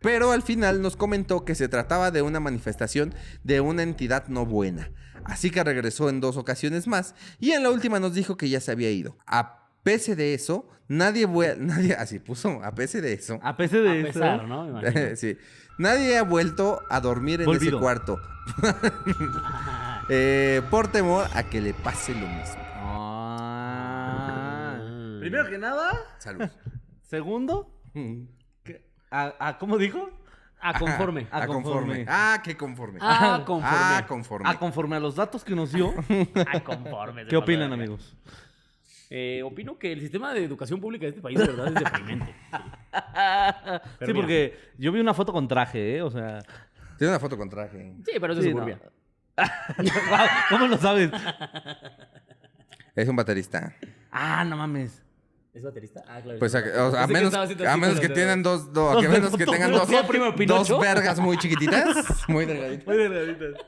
[0.00, 4.44] Pero al final nos comentó que se trataba de una manifestación de una entidad no
[4.44, 4.90] buena.
[5.24, 8.60] Así que regresó en dos ocasiones más y en la última nos dijo que ya
[8.60, 9.16] se había ido.
[9.26, 11.26] A pesar de eso, nadie
[11.58, 13.38] nadie así puso, a pesar de eso.
[13.42, 14.06] A pesar de A eso.
[14.12, 14.80] pesar, ¿no?
[15.16, 15.36] Sí.
[15.78, 18.20] Nadie ha vuelto a dormir en ese cuarto.
[20.10, 22.62] Eh, por temor a que le pase lo mismo.
[23.46, 24.78] Ah.
[25.20, 26.48] Primero que nada, Salud.
[27.02, 28.24] segundo, Mm.
[28.64, 30.10] que- a, a- ¿cómo dijo?
[30.64, 31.26] A conforme.
[31.30, 31.62] A conforme.
[31.62, 32.06] conforme.
[32.08, 32.98] Ah, qué conforme.
[33.02, 33.68] Ah, conforme.
[33.70, 34.48] Ah, conforme.
[34.48, 35.92] A conforme a los datos que nos dio.
[36.52, 37.26] A conforme.
[37.26, 38.16] ¿Qué opinan, de amigos?
[39.10, 42.34] Eh, opino que el sistema de educación pública de este país de verdad es deprimente.
[44.00, 44.14] sí, mira.
[44.14, 46.02] porque yo vi una foto con traje, ¿eh?
[46.02, 46.38] O sea.
[46.96, 47.92] Tiene una foto con traje.
[48.02, 48.80] Sí, pero es de sí, suburbia.
[49.36, 49.92] no.
[50.48, 51.10] ¿Cómo lo sabes?
[52.94, 53.74] Es un baterista.
[54.10, 55.03] Ah, no mames.
[55.54, 56.02] ¿Es baterista?
[56.08, 56.38] Ah, claro.
[56.40, 58.42] Pues a, o sea, a que menos, haciendo a menos que dedos.
[58.42, 61.96] dos, do- a que menos que tengan dos, ¿Decía primo dos vergas muy chiquititas,
[62.28, 62.86] muy delgaditas.
[62.86, 63.60] Muy delgaditas.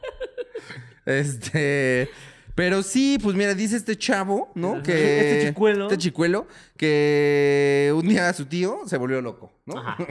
[1.04, 2.10] Este,
[2.56, 4.82] pero sí, pues mira, dice este chavo, ¿no?
[4.82, 5.84] Que Este chicuelo.
[5.84, 9.78] este chicuelo que un día su tío se volvió loco, ¿no?
[9.78, 9.96] Ajá.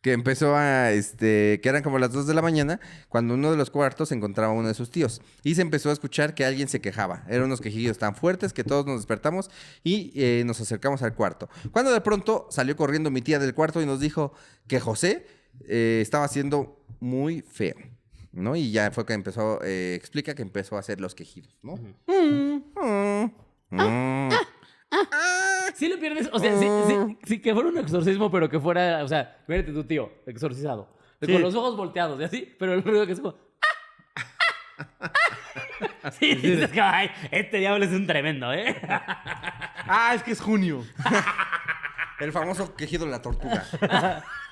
[0.00, 3.56] que empezó a, este, que eran como las 2 de la mañana, cuando uno de
[3.56, 5.20] los cuartos encontraba uno de sus tíos.
[5.42, 7.24] Y se empezó a escuchar que alguien se quejaba.
[7.28, 9.50] Eran unos quejillos tan fuertes que todos nos despertamos
[9.82, 11.48] y eh, nos acercamos al cuarto.
[11.72, 14.32] Cuando de pronto salió corriendo mi tía del cuarto y nos dijo
[14.68, 15.26] que José
[15.66, 17.76] eh, estaba siendo muy feo.
[18.30, 18.54] ¿No?
[18.54, 21.76] Y ya fue que empezó, eh, explica que empezó a hacer los quejidos, ¿no?
[22.06, 22.62] Mm,
[23.70, 24.28] mm.
[25.74, 29.02] Sí le pierdes, o sea, sí, sí, sí, que fuera un exorcismo, pero que fuera,
[29.04, 30.88] o sea, mírate tu tío, exorcizado.
[31.22, 31.32] Sí.
[31.32, 33.34] Con los ojos volteados y así, pero el ruido que es como...
[36.18, 38.74] Sí, dices que, ay, este diablo es un tremendo, ¿eh?
[39.90, 40.84] Ah, es que es junio.
[42.20, 43.64] El famoso quejido de la tortuga.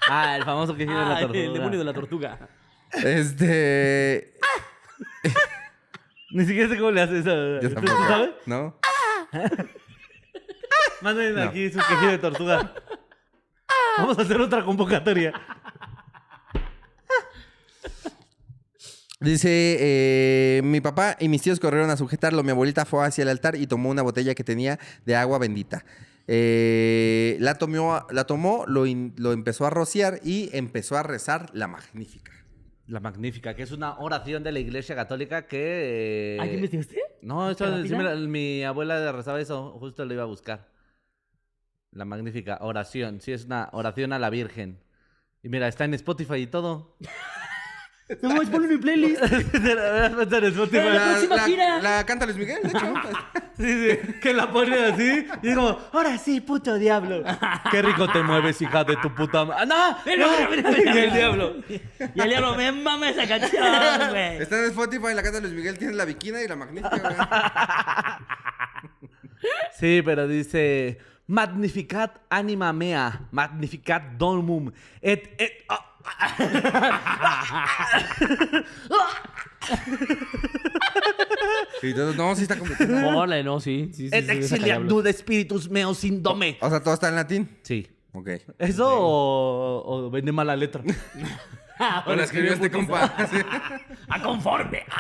[0.08, 1.40] Ah, el famoso que tiene la Ah, tortuga.
[1.40, 2.38] el demonio de la tortuga.
[2.92, 4.34] Este.
[6.30, 7.60] Ni siquiera sé cómo le hace eso.
[7.60, 8.06] Yo ¿Tú tampoco.
[8.06, 8.30] sabes?
[8.46, 8.78] ¿No?
[11.02, 11.42] Manden No.
[11.42, 12.74] aquí su quejido de tortuga.
[13.98, 15.32] Vamos a hacer otra convocatoria.
[19.18, 19.48] Dice,
[19.80, 22.42] eh, mi papá y mis tíos corrieron a sujetarlo.
[22.42, 25.84] Mi abuelita fue hacia el altar y tomó una botella que tenía de agua bendita.
[26.28, 31.46] Eh, la tomó, la tomó lo, in- lo empezó a rociar y empezó a rezar
[31.54, 32.32] la magnífica.
[32.88, 36.36] La Magnífica, que es una oración de la Iglesia Católica que...
[36.36, 37.00] eh, ¿Ah, qué investigaste?
[37.20, 37.66] No, eso,
[38.28, 40.68] mi abuela rezaba eso, justo lo iba a buscar.
[41.96, 43.20] La Magnífica, oración.
[43.22, 44.78] Sí, es una oración a la Virgen.
[45.42, 46.96] Y mira, está en Spotify y todo.
[48.22, 49.20] No, es ponlo en mi playlist.
[49.32, 50.84] Está en Spotify.
[50.92, 51.82] La próxima gira.
[51.82, 52.94] la canta Luis Miguel, de hecho.
[53.56, 57.24] Sí, sí, que la pone así y es como, ahora sí, puto diablo.
[57.70, 59.64] Qué rico te mueves, hija de tu puta madre.
[59.64, 59.96] ¡No!
[60.04, 60.50] Mira, no!
[60.50, 61.56] mira, mira, mira, Y el diablo.
[61.66, 63.64] Y el diablo, me mama esa canción,
[64.10, 64.42] güey.
[64.42, 66.98] Está en Spotify, la canta Luis Miguel, tiene la viquina y la magnífica.
[66.98, 67.16] güey.
[69.78, 74.70] Sí, pero dice, magnificat anima mea, magnificat domum,
[75.02, 75.82] et, et, ah,
[81.82, 83.18] Y todo- no, sí está complicado.
[83.18, 83.90] Órale, no, sí.
[83.92, 86.56] sí, sí, et sí, exiliat sí, nud spiritus meos indome.
[86.60, 87.58] O sea, todo está en latín.
[87.62, 87.86] Sí.
[88.12, 88.28] Ok.
[88.58, 90.82] ¿Eso o, o vende mala letra?
[91.78, 93.14] Ah, Ahora escribió este compa.
[93.30, 93.36] Sí.
[94.08, 94.82] A conforme.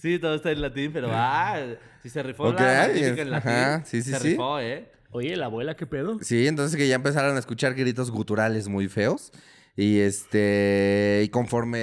[0.00, 1.58] Sí, todo está en latín, pero ah,
[2.02, 3.50] sí se rifó Ok, la magnífica en latín.
[3.50, 4.28] ajá, sí, sí, se sí.
[4.30, 4.90] rifó, ¿eh?
[5.10, 6.18] Oye, la abuela, ¿qué pedo?
[6.22, 9.32] Sí, entonces que ya empezaron a escuchar gritos guturales muy feos.
[9.74, 11.22] Y este.
[11.24, 11.78] Y conforme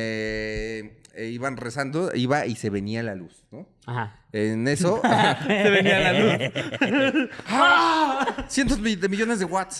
[1.15, 3.67] eh, iban rezando, iba y se venía la luz, ¿no?
[3.85, 4.19] Ajá.
[4.33, 5.01] En eso,
[5.47, 7.29] Se venía la luz.
[8.49, 9.79] cientos mi- de millones de watts.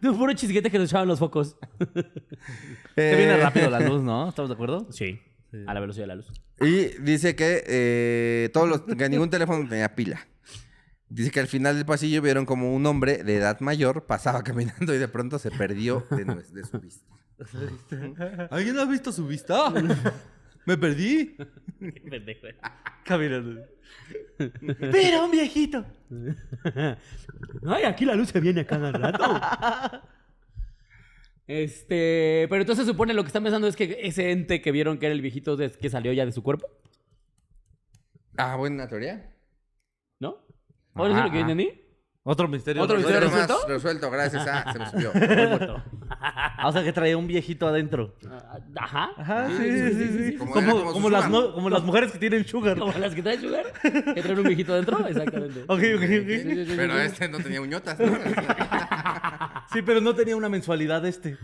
[0.00, 1.56] De un puro chisguete que nos echaban los focos.
[2.94, 4.28] Se Eh, viene rápido la luz, ¿no?
[4.28, 4.86] ¿Estamos de acuerdo?
[4.90, 5.20] Sí.
[5.66, 6.32] A la velocidad de la luz.
[6.60, 10.26] Y dice que eh, todos los, que ningún teléfono tenía pila.
[11.08, 14.94] Dice que al final del pasillo vieron como un hombre de edad mayor pasaba caminando
[14.94, 17.06] y de pronto se perdió de, de su vista.
[18.50, 19.70] ¿Alguien ha visto su vista?
[20.64, 21.36] Me perdí.
[23.04, 23.62] Caminando.
[24.78, 25.84] Pero un viejito.
[27.66, 30.02] Ay, aquí la luz se viene a cada rato.
[31.46, 34.98] Este, pero entonces se supone lo que están pensando es que ese ente que vieron
[34.98, 36.66] que era el viejito de- que salió ya de su cuerpo,
[38.36, 39.30] Ah, buena teoría.
[40.20, 40.38] ¿no?
[40.94, 41.50] ¿Ahora sí lo que Ajá.
[41.50, 41.78] entendí?
[42.24, 42.80] Otro misterio.
[42.82, 43.20] ¿Otro resuelto.
[43.26, 43.42] misterio?
[43.44, 44.08] Otro más resuelto?
[44.08, 44.72] resuelto, gracias a...
[44.72, 45.12] Se me subió.
[46.24, 48.14] Ah, o sea, que traía un viejito adentro.
[48.30, 49.10] Ah, Ajá.
[49.16, 50.30] Ajá, sí, sí, sí.
[50.30, 50.36] sí.
[50.36, 51.42] Como Como, era como su como las, sugar.
[51.42, 52.78] no- como las mujeres que tienen sugar.
[52.78, 55.62] Como las que traen sugar, que traen un viejito dentro, exactamente.
[55.62, 56.06] Ok, ok, ok.
[56.06, 57.00] sí, sí, sí, Pero sí.
[57.06, 58.06] este no tenía uñotas, ¿no?
[59.72, 61.36] Sí, pero no tenía una mensualidad este.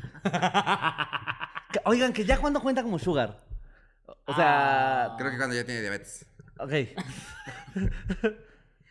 [1.73, 3.45] Que- Oigan, que ya cuando cuenta como sugar.
[4.27, 5.15] O sea.
[5.19, 6.27] Creo que cuando ya tiene diabetes.
[6.59, 6.71] Ok.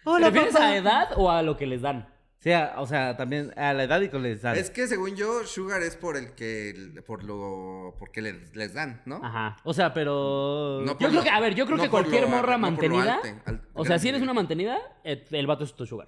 [0.04, 2.08] ¿Te refieres a edad o a lo que les dan?
[2.40, 4.56] Sí, a- o sea, también a la edad y con les dan.
[4.56, 7.02] Es que según yo, sugar es por el que...
[7.06, 7.96] Por lo...
[8.00, 9.20] Porque les, les dan, ¿no?
[9.24, 9.58] Ajá.
[9.64, 10.82] O sea, pero.
[10.86, 12.58] No Yo creo lo- que, a ver, yo creo no que por cualquier lo- morra
[12.58, 13.16] no por lo mantenida.
[13.16, 16.08] alte, al- o sea, si eres una mantenida, eh, el vato es tu sugar.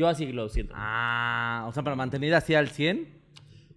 [0.00, 0.72] Yo así lo siento.
[0.74, 3.06] Ah, o sea, para mantener así al 100.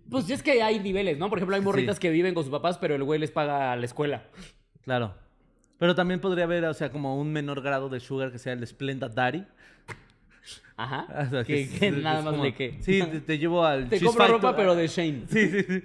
[0.09, 1.28] Pues es que hay niveles, ¿no?
[1.28, 2.01] Por ejemplo, hay morritas Sí.
[2.03, 4.24] que viven con sus papás, pero el güey les paga la escuela.
[4.86, 5.15] Claro.
[5.80, 8.65] Pero también podría haber, o sea, como un menor grado de sugar que sea el
[8.65, 9.43] Splenda Daddy.
[10.78, 11.07] Ajá.
[11.28, 12.78] O sea, que, nada más como- le que.
[12.82, 15.24] Sí, te, te llevo al Te compro ropa, pero de Shane.
[15.28, 15.84] Sí, sí, sí.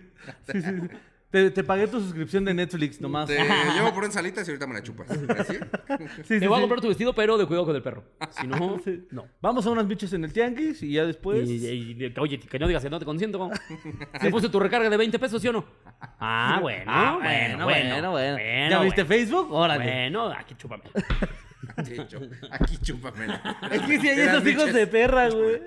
[0.52, 0.88] Sí, sí, sí.
[1.30, 3.26] Te, te pagué tu suscripción de Netflix nomás.
[3.26, 3.36] Te
[3.74, 5.10] llevo por en salitas y ahorita me la chupas.
[5.10, 5.54] ¿Así?
[5.54, 5.58] Sí,
[6.28, 8.02] Te sí, voy a comprar tu vestido, pero de cuidado con el perro.
[8.30, 9.26] Si no, no.
[9.42, 11.46] Vamos a unas bichos en el tianguis y ya después.
[11.48, 13.50] Y- y- y- oye, que no digas que no te consiento.
[14.20, 15.66] ¿Te puse tu recarga de 20 pesos, sí o no?
[16.18, 18.38] Ah, bueno, Ah, bueno, bueno, bueno,
[18.70, 19.08] ¿Ya viste bueno.
[19.22, 19.52] Facebook?
[19.52, 19.84] Órale.
[19.84, 20.84] Bueno, aquí chúpame.
[21.76, 23.58] De hecho, aquí chúpamela.
[23.70, 25.60] Es que si hay esos hijos de perra, güey.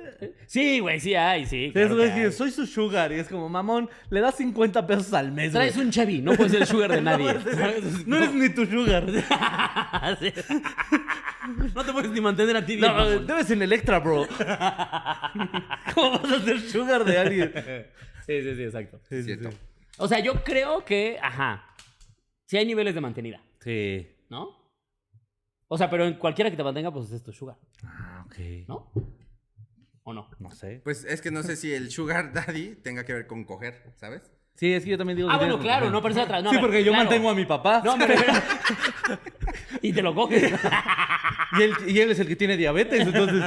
[0.45, 1.71] Sí, güey, sí hay, sí.
[1.73, 2.31] Claro que hay.
[2.31, 5.85] soy su sugar y es como, mamón, le das 50 pesos al mes, Traes güey.
[5.87, 7.35] un Chevy, no puedes ser el sugar de nadie.
[8.05, 9.05] No eres ni tu sugar.
[10.19, 10.31] Sí.
[11.75, 12.87] No te puedes ni mantener a ti bien.
[12.91, 13.27] No, mamón.
[13.27, 14.27] debes en Electra, bro.
[15.95, 17.51] ¿Cómo vas a ser sugar de alguien?
[18.25, 18.99] Sí, sí, sí, exacto.
[19.09, 19.49] Es cierto.
[19.97, 21.65] O sea, yo creo que, ajá,
[22.45, 24.07] sí hay niveles de mantenida, Sí.
[24.29, 24.60] ¿no?
[25.73, 27.55] O sea, pero en cualquiera que te mantenga, pues es tu sugar,
[27.85, 28.35] Ah, ok.
[28.67, 28.91] ¿no?
[30.03, 30.27] ¿O no?
[30.39, 30.81] No sé.
[30.83, 34.29] Pues es que no sé si el sugar daddy tenga que ver con coger, ¿sabes?
[34.55, 36.43] Sí, es que yo también digo Ah, que bueno, claro, no, pero atrás.
[36.43, 37.05] No, sí, porque yo claro.
[37.05, 37.81] mantengo a mi papá.
[37.85, 38.33] No, me refiero...
[39.81, 40.51] y te lo coges.
[41.57, 43.41] y, él, y él es el que tiene diabetes, entonces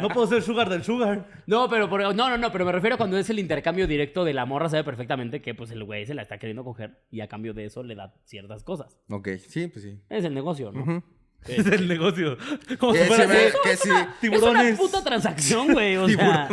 [0.00, 1.28] no puedo ser sugar del sugar.
[1.46, 4.24] No, pero por- no, no, no, pero me refiero a cuando es el intercambio directo
[4.24, 7.20] de la morra, sabe perfectamente que pues el güey se la está queriendo coger y
[7.20, 8.98] a cambio de eso le da ciertas cosas.
[9.08, 10.00] Ok, sí, pues sí.
[10.08, 11.04] Es el negocio, ¿no?
[11.48, 12.36] Es el negocio.
[12.78, 13.88] Como si fuera ve que sí.
[14.20, 14.74] Tiburones.
[14.74, 16.48] Es una puta transacción, güey, o sea...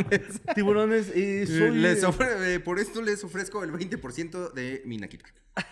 [0.55, 1.71] Tiburones y soy...
[1.71, 5.25] Les ofre- eh, por esto les ofrezco el 20% de mi naquita.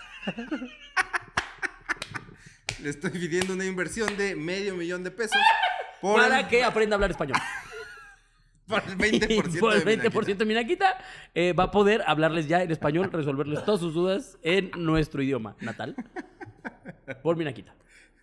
[2.82, 5.40] Le estoy pidiendo una inversión de medio millón de pesos
[6.02, 7.38] por, Para el, que aprenda a hablar español.
[8.68, 10.36] por el Y 20% por el de mi 20% naquita.
[10.36, 10.98] de Minaquita
[11.34, 15.56] eh, va a poder hablarles ya en español, resolverles todas sus dudas en nuestro idioma
[15.62, 15.96] natal.
[17.24, 17.74] Por Minaquita.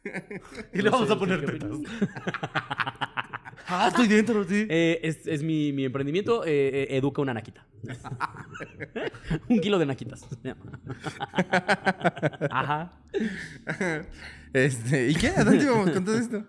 [0.74, 1.70] Y le vamos a poner ¿qué tetas.
[3.68, 4.66] Ah, estoy dentro, sí.
[4.68, 7.64] Eh, es es mi, mi emprendimiento, eh, eh, educa una naquita.
[9.48, 10.26] Un kilo de naquitas.
[12.50, 12.92] Ajá.
[14.53, 15.28] Este, ¿Y qué?
[15.28, 16.44] ¿A dónde íbamos con todo esto?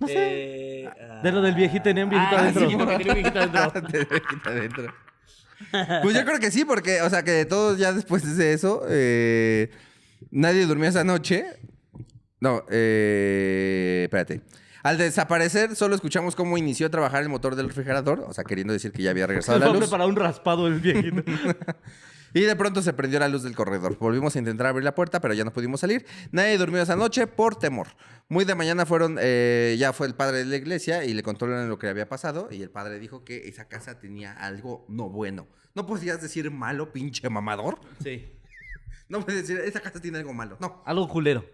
[0.00, 0.90] No sé.
[1.22, 2.68] De lo del viejito tenía un viejito ah, adentro.
[2.68, 3.38] sí, porque tenía un viejito
[4.50, 4.94] adentro.
[6.02, 9.70] Pues yo creo que sí, porque, o sea, que todos ya después de eso, eh,
[10.30, 11.46] nadie durmió esa noche.
[12.44, 14.42] No, eh, espérate.
[14.82, 18.74] Al desaparecer, solo escuchamos cómo inició a trabajar el motor del refrigerador, o sea, queriendo
[18.74, 19.78] decir que ya había regresado Se la luz.
[19.78, 21.22] preparar un raspado el viejito.
[22.36, 23.96] Y de pronto se prendió la luz del corredor.
[23.96, 26.04] Volvimos a intentar abrir la puerta, pero ya no pudimos salir.
[26.32, 27.86] Nadie durmió esa noche por temor.
[28.28, 31.68] Muy de mañana fueron, eh, ya fue el padre de la iglesia y le contaron
[31.68, 32.48] lo que había pasado.
[32.50, 35.46] Y el padre dijo que esa casa tenía algo no bueno.
[35.76, 37.78] ¿No podías decir malo, pinche mamador?
[38.02, 38.28] Sí.
[39.08, 40.56] No puedes decir, esa casa tiene algo malo.
[40.60, 41.44] No, Algo culero.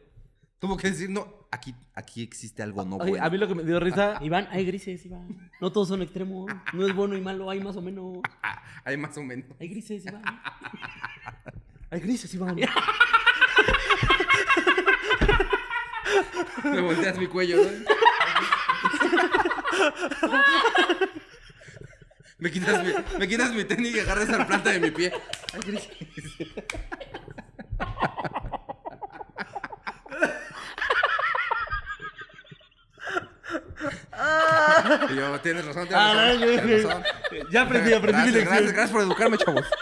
[0.60, 3.24] Tuvo que decir, no, aquí, aquí existe algo no Oye, bueno.
[3.24, 4.18] a mí lo que me dio risa...
[4.22, 5.50] Iván, hay grises, Iván.
[5.60, 6.48] No todos son extremos.
[6.72, 8.18] No es bueno y malo, hay más o menos.
[8.82, 9.44] Hay más o menos.
[9.60, 10.22] Hay grises, Iván.
[11.90, 12.56] Hay grises, Iván.
[16.64, 17.68] Me volteas mi cuello, ¿no?
[22.38, 25.12] Me quitas mi, me quitas mi tenis y agarras la planta de mi pie.
[25.52, 25.60] Ay,
[35.10, 36.40] Y yo, tienes razón, tienes Ah, razón.
[36.40, 37.02] no, yo- tienes razón.
[37.50, 38.54] Ya aprendí, aprendí mi Gracias, lección.
[38.54, 39.66] gracias, gracias por educarme, chavos.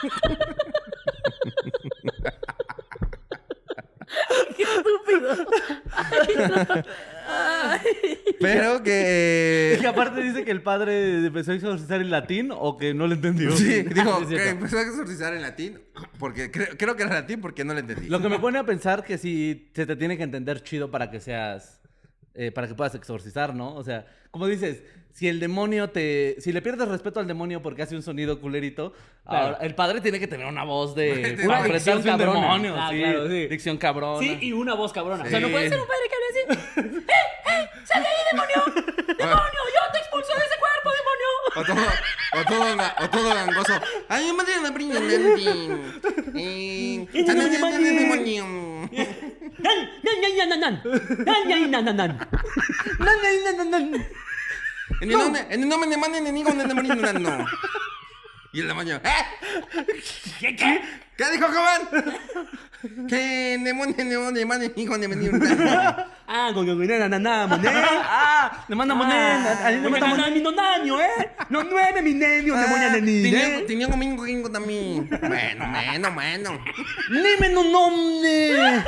[8.40, 9.72] Pero que.
[9.74, 13.06] Es que aparte dice que el padre empezó a exorcizar en latín o que no
[13.06, 13.50] le entendió.
[13.56, 15.80] Sí, dijo es que empezó a exorcizar en latín.
[16.18, 18.08] Porque creo, creo que era latín porque no le entendí.
[18.08, 21.10] Lo que me pone a pensar que si se te tiene que entender chido para
[21.10, 21.77] que seas.
[22.38, 23.74] Eh, para que puedas exorcizar, ¿no?
[23.74, 24.82] O sea, como dices,
[25.12, 26.36] si el demonio te.
[26.38, 28.92] Si le pierdes respeto al demonio porque hace un sonido culerito,
[29.26, 29.44] Claro.
[29.56, 31.36] ahora el padre tiene que tener una voz de.
[31.44, 32.40] Una dicción cabrona.
[32.40, 32.98] demonio, Ah, sí.
[32.98, 33.46] claro, sí.
[33.48, 34.20] Dicción cabrona.
[34.20, 35.24] Sí, y una voz cabrona.
[35.24, 36.98] O sea, no puede ser un padre que hable así.
[37.08, 37.12] ¡Eh,
[37.50, 37.68] eh!
[37.84, 38.64] ¡Sal de ahí, demonio!
[39.18, 39.60] ¡Demonio!
[39.74, 39.77] ¡Yo
[41.54, 41.82] o todo,
[43.00, 43.80] o todo, gangoso.
[44.08, 45.14] Ay, madre de la brillante.
[55.00, 57.46] En el nombre, en el nombre de man enemigo, en el nombre de no.
[58.52, 59.02] Y en la mañana.
[59.04, 59.24] ¿Eh?
[60.40, 60.56] ¿Qué?
[60.56, 60.80] ¿Qué?
[61.18, 61.82] ¿Qué dijo Jovan?
[63.08, 65.08] Que nemone nemone mane hijo de
[66.28, 67.68] Ah, con que winera nana moné.
[67.74, 69.18] Ah, le manda ah, moné,
[69.66, 71.30] ali le manda moné mi ¿eh?
[71.50, 73.66] No nueve mi nenio ah, de moña de ni.
[73.66, 73.96] Tenía un ¿eh?
[73.96, 75.08] mingo kingo también.
[75.08, 76.50] Bueno, bueno, bueno.
[77.10, 78.84] Nime no nomne.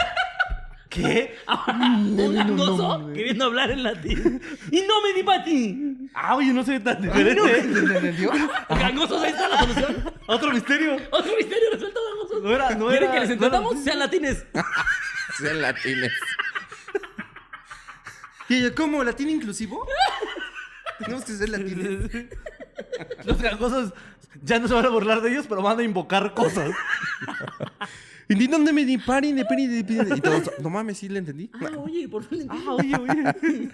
[0.91, 1.39] ¿Qué?
[1.69, 4.43] Un gangoso queriendo hablar en latín.
[4.73, 5.97] Y no me di para ti.
[6.15, 8.29] Ah, oye, no soy tan diferente.
[8.69, 10.13] Gangosos, ahí está la solución.
[10.27, 10.97] Otro misterio.
[11.13, 12.43] Otro misterio resuelto, gangosos.
[12.43, 13.85] No era- no ¿Quieren era- que les no entendamos?
[13.85, 14.45] Sean latines.
[15.39, 16.13] Sean latines.
[18.49, 19.05] ¿Y yo, cómo?
[19.05, 19.87] ¿Latín inclusivo?
[20.99, 22.11] Tenemos que ser latines.
[23.25, 23.93] Los gangosos
[24.43, 26.71] ya no se van a burlar de ellos, pero van a invocar cosas.
[28.31, 29.65] ¿Y de dónde me di pari, de peri?
[29.65, 31.51] Y todos, no mames, sí le entendí.
[31.55, 33.69] Ah, oye, por fin le Ah, oye, oye.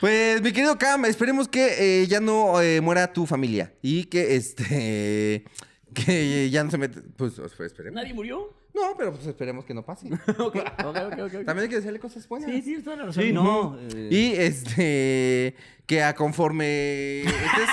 [0.00, 3.72] Pues, mi querido Cam, esperemos que eh, ya no eh, muera tu familia.
[3.82, 5.44] Y que, este...
[5.92, 7.00] Que ya no se mete...
[7.16, 8.00] Pues, pues, esperemos.
[8.00, 8.54] ¿Nadie murió?
[8.72, 10.08] No, pero pues esperemos que no pase.
[10.38, 11.32] Ok, ok, ok, ok.
[11.44, 12.48] También hay que decirle cosas buenas.
[12.48, 13.22] Sí, sí, toda la razón.
[13.24, 13.76] Sí, no.
[13.94, 15.56] eh, Y este
[15.86, 17.68] que a conforme estés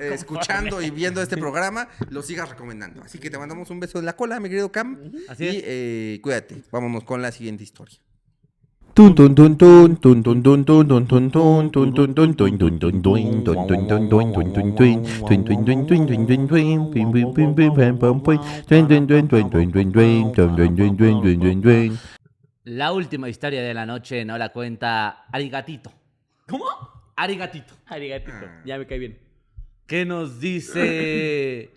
[0.00, 3.02] escuchando y viendo este programa, lo sigas recomendando.
[3.02, 4.98] Así que te mandamos un beso en la cola, mi querido Cam.
[5.28, 6.62] Así cuídate.
[6.70, 7.98] Vámonos con la siguiente historia.
[22.64, 25.92] La última historia de la noche no la cuenta Arigatito.
[26.48, 26.64] ¿Cómo?
[27.14, 27.74] Arigatito.
[27.86, 28.46] Arigatito.
[28.64, 29.27] Ya me cae bien.
[29.88, 31.70] Que nos dice...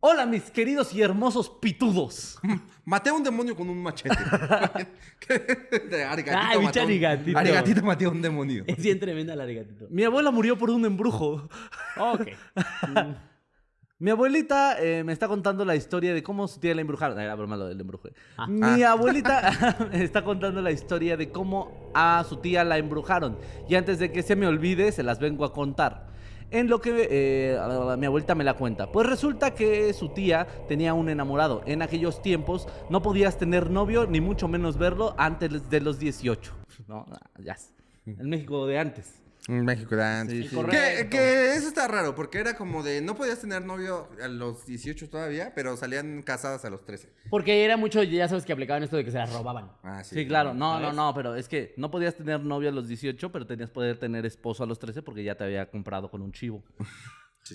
[0.00, 2.38] Hola, mis queridos y hermosos pitudos.
[2.84, 4.14] Maté a un demonio con un machete.
[5.90, 7.38] De arigatito Ay, mató a un- arigatito.
[7.38, 8.62] Arigatito maté a un demonio.
[8.66, 9.86] Es bien tremenda la arigatito.
[9.88, 11.48] Mi abuela murió por un embrujo.
[11.96, 12.28] Ok.
[13.98, 17.18] Mi abuelita eh, me está contando la historia de cómo su tía la embrujaron.
[17.18, 18.10] Era broma lo del embrujo.
[18.36, 18.46] Ah.
[18.46, 23.38] Mi abuelita me está contando la historia de cómo a su tía la embrujaron.
[23.66, 26.14] Y antes de que se me olvide, se las vengo a contar.
[26.50, 27.58] En lo que eh,
[27.98, 28.90] mi abuelita me la cuenta.
[28.90, 31.62] Pues resulta que su tía tenía un enamorado.
[31.66, 36.52] En aquellos tiempos no podías tener novio, ni mucho menos verlo antes de los 18.
[36.86, 37.06] No,
[37.42, 37.56] ya.
[38.06, 39.25] En México de antes.
[39.48, 40.36] México de antes.
[40.36, 40.54] Sí, sí.
[40.56, 40.76] Correcto.
[40.76, 44.66] Que, que eso está raro, porque era como de no podías tener novio a los
[44.66, 47.12] 18 todavía, pero salían casadas a los 13.
[47.30, 49.70] Porque era mucho, ya sabes que aplicaban esto de que se las robaban.
[49.82, 50.52] Ah, Sí, claro.
[50.54, 53.70] No, no, no, pero es que no podías tener novio a los 18, pero tenías
[53.70, 56.62] poder tener esposo a los 13 porque ya te había comprado con un chivo.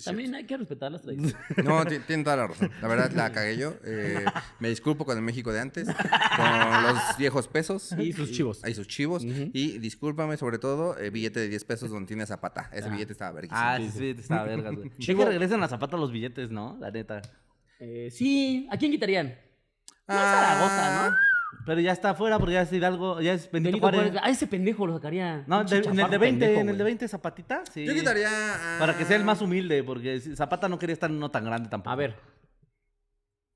[0.02, 1.36] También hay que respetar las tradiciones.
[1.64, 2.70] No, ti- tienen toda la razón.
[2.80, 3.74] La verdad la cagué yo.
[3.84, 4.24] Eh,
[4.58, 7.92] me disculpo con el México de antes, con los viejos pesos.
[7.98, 8.62] Y sus chivos.
[8.66, 9.22] Y sus chivos.
[9.24, 12.70] Y discúlpame sobre todo, eh, billete de 10 pesos donde tiene zapata.
[12.72, 13.60] Ese billete estaba verguísimo.
[13.62, 14.90] Ah, sí, sí, te estaba vergas, güey.
[14.98, 16.76] Que regresan las zapatas los billetes, ¿no?
[16.80, 17.20] La neta.
[17.78, 19.26] Eh, sí, ¿a quién quitarían?
[20.08, 20.68] No Ah.
[20.68, 21.16] Zaragoza, ¿no?
[21.64, 24.00] Pero ya está afuera porque ya es Hidalgo, ya es Benito, Benito Juárez.
[24.12, 24.20] Juárez.
[24.24, 25.44] A ese pendejo lo sacaría.
[25.46, 26.90] No, de- en el de chaparro 20, pendejo, en el de güey.
[26.92, 27.84] 20 zapatita, sí.
[27.86, 28.28] Yo quitaría.
[28.28, 31.30] a- Para que sea el más humilde, porque si- Zapata no quería estar en uno
[31.30, 31.90] tan grande tampoco.
[31.92, 32.16] A ver.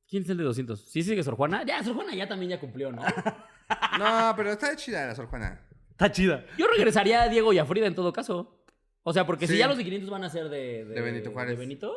[0.09, 0.88] ¿Quién es el de 200?
[0.88, 1.64] ¿Sí sigue Sor Juana?
[1.66, 3.02] Ya, Sor Juana ya también ya cumplió, ¿no?
[3.98, 5.61] No, pero está chida la Sor Juana.
[5.90, 6.44] Está chida.
[6.57, 8.62] Yo regresaría a Diego y a Frida en todo caso.
[9.02, 9.59] O sea, porque si Sí.
[9.59, 10.84] ya los de 500 van a ser de...
[10.84, 11.54] De Benito Juárez.
[11.54, 11.92] ¿De Benito?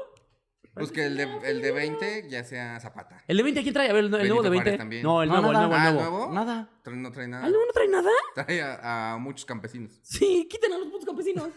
[0.73, 3.21] Pues que el de, el de 20 ya sea Zapata.
[3.27, 3.89] ¿El de 20 quién trae?
[3.89, 4.63] A ver, el, el nuevo de Benito 20.
[4.69, 5.03] Juárez también.
[5.03, 5.67] No, el No, nuevo, el nada.
[5.67, 6.17] nuevo, el Ah, ¿el nuevo.
[6.19, 6.33] nuevo?
[6.33, 6.69] Nada.
[6.85, 7.43] No trae nada.
[7.43, 8.09] ¿Ah, el nuevo no trae nada?
[8.35, 9.99] Trae a, a muchos campesinos.
[10.03, 11.49] Sí, quiten a los putos campesinos.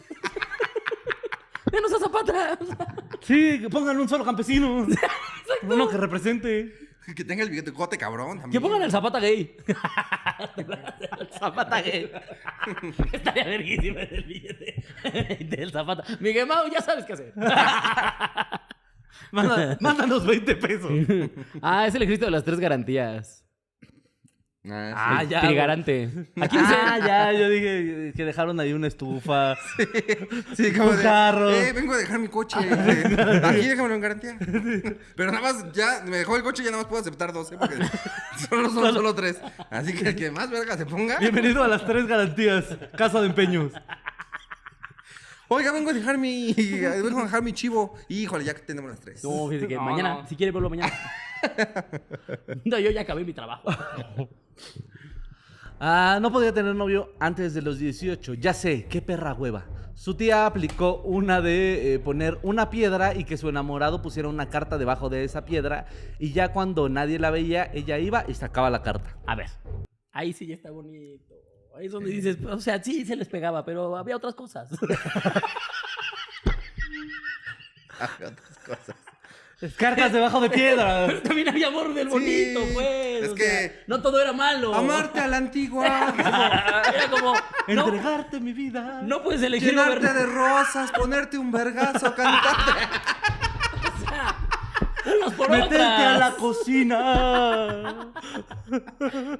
[1.73, 2.59] Menos a Zapata.
[3.23, 4.85] Sí, que pongan un solo campesino.
[5.63, 6.75] Uno que represente.
[7.15, 8.51] Que tenga el bigote cabrón también.
[8.51, 9.57] Que pongan el Zapata gay.
[11.39, 12.11] Zapata gay.
[13.13, 14.85] Estaría verguísima el billete
[15.45, 16.03] del Zapata.
[16.19, 17.33] Miguel Mau, ya sabes qué hacer.
[19.31, 20.91] Manda- mándanos 20 pesos.
[21.63, 23.39] ah, es el ejército de las tres garantías.
[24.65, 25.29] Ah, Ah, sí.
[25.31, 25.41] ya.
[25.41, 26.09] Trigarante.
[26.41, 26.73] Aquí dice...
[26.73, 29.57] Ah, ya, yo dije que dejaron ahí una estufa.
[30.57, 31.51] Sí, como Un de, carro.
[31.51, 32.59] Eh, vengo a dejar mi coche.
[32.61, 34.37] Aquí déjamelo en garantía.
[35.17, 37.57] Pero nada más, ya me dejó el coche y ya nada más puedo aceptar 12
[37.59, 37.75] porque
[38.49, 39.41] solo son solo tres.
[39.69, 41.19] Así que el que más verga se ponga.
[41.19, 42.65] Bienvenido a las tres garantías.
[42.97, 43.73] Casa de empeños.
[45.55, 46.55] Oiga, vengo a dejar mi.
[46.55, 47.93] Vengo a dejar mi chivo.
[48.09, 49.23] Híjole, ya que tenemos las tres.
[49.23, 50.27] No, fíjate que No, mañana, no.
[50.27, 50.91] si quiere, vuelvo mañana.
[52.65, 53.69] no, yo ya acabé mi trabajo.
[55.85, 58.35] Ah, no podía tener novio antes de los 18.
[58.35, 59.67] Ya sé, qué perra hueva.
[59.95, 64.49] Su tía aplicó una de eh, poner una piedra y que su enamorado pusiera una
[64.49, 65.87] carta debajo de esa piedra.
[66.21, 69.19] Y ya cuando nadie la veía, ella iba y sacaba la carta.
[69.27, 69.51] A ver,
[70.13, 71.32] ahí sí ya está bonito.
[71.77, 74.69] Ahí es donde dices, o sea, sí se les pegaba, pero había otras cosas.
[77.93, 78.97] otras cosas.
[79.77, 81.23] Cartas debajo de piedras.
[81.23, 83.23] También había amor del bonito, pues.
[83.25, 84.75] es o que- sea, no todo era malo.
[84.75, 85.87] Amarte a la antigua.
[86.93, 87.35] Era como,
[87.69, 89.01] no, Entregarte mi vida.
[89.05, 92.73] no puedes elegir Llenarte de rosas, ponerte un vergazo, cantarte.
[95.47, 98.13] Por Meterte a la cocina.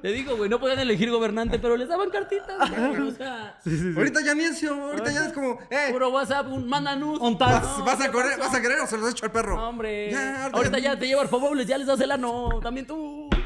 [0.01, 3.01] Te digo, güey, no podían elegir gobernante, pero les daban cartitas, güey.
[3.07, 3.57] O sea,
[3.95, 6.93] Ahorita ya ni eso, ahorita ya es como, eh, puro WhatsApp, un manda.
[6.95, 7.51] Un tax.
[7.51, 9.55] vas, vas a correr, vas a querer o se los echo al perro.
[9.55, 10.11] No, hombre.
[10.11, 12.59] Ya, ahorita ya te llevo al Pobobles, ya les das el ano.
[12.61, 13.29] También tú.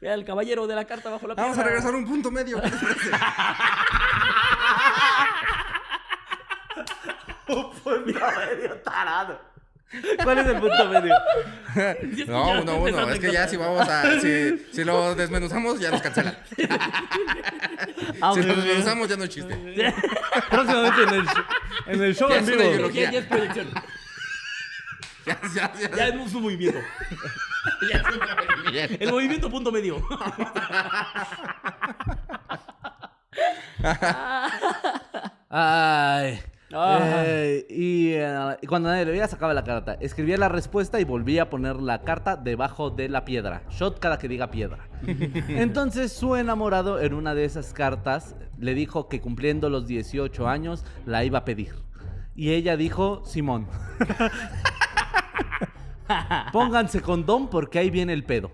[0.00, 1.50] Mira, el caballero de la carta bajo la piedra.
[1.50, 2.60] Vamos a regresar a un punto medio.
[2.60, 3.10] ¿qué les parece?
[10.24, 11.14] ¿Cuál es el punto medio?
[12.26, 16.02] No, no, uno, es que ya si vamos a, si, si lo desmenuzamos ya nos
[16.02, 16.36] cancelan.
[18.20, 19.94] Ah, Si lo desmenuzamos ya no es chiste.
[20.50, 21.44] Próximamente en el, show-
[21.86, 22.60] en el show Ya en es vivo.
[22.62, 23.04] una ideología.
[23.04, 23.70] Ya, ya es proyección.
[25.24, 25.90] Ya, ya, ya.
[25.96, 26.80] Ya es un movimiento.
[27.90, 28.84] ya es una avenida.
[29.00, 30.04] El movimiento punto medio.
[35.50, 36.42] Ay.
[36.70, 39.94] Eh, y, eh, cuando nadie le veía, sacaba la carta.
[40.00, 43.62] Escribía la respuesta y volvía a poner la carta debajo de la piedra.
[43.70, 44.88] Shot cada que diga piedra.
[45.48, 50.84] Entonces su enamorado en una de esas cartas le dijo que cumpliendo los 18 años
[51.04, 51.74] la iba a pedir.
[52.34, 53.68] Y ella dijo, Simón.
[56.52, 58.50] Pónganse condón porque ahí viene el pedo.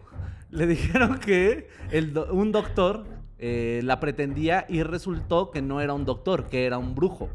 [0.51, 3.05] Le dijeron que el do- un doctor
[3.39, 7.31] eh, la pretendía y resultó que no era un doctor, que era un brujo.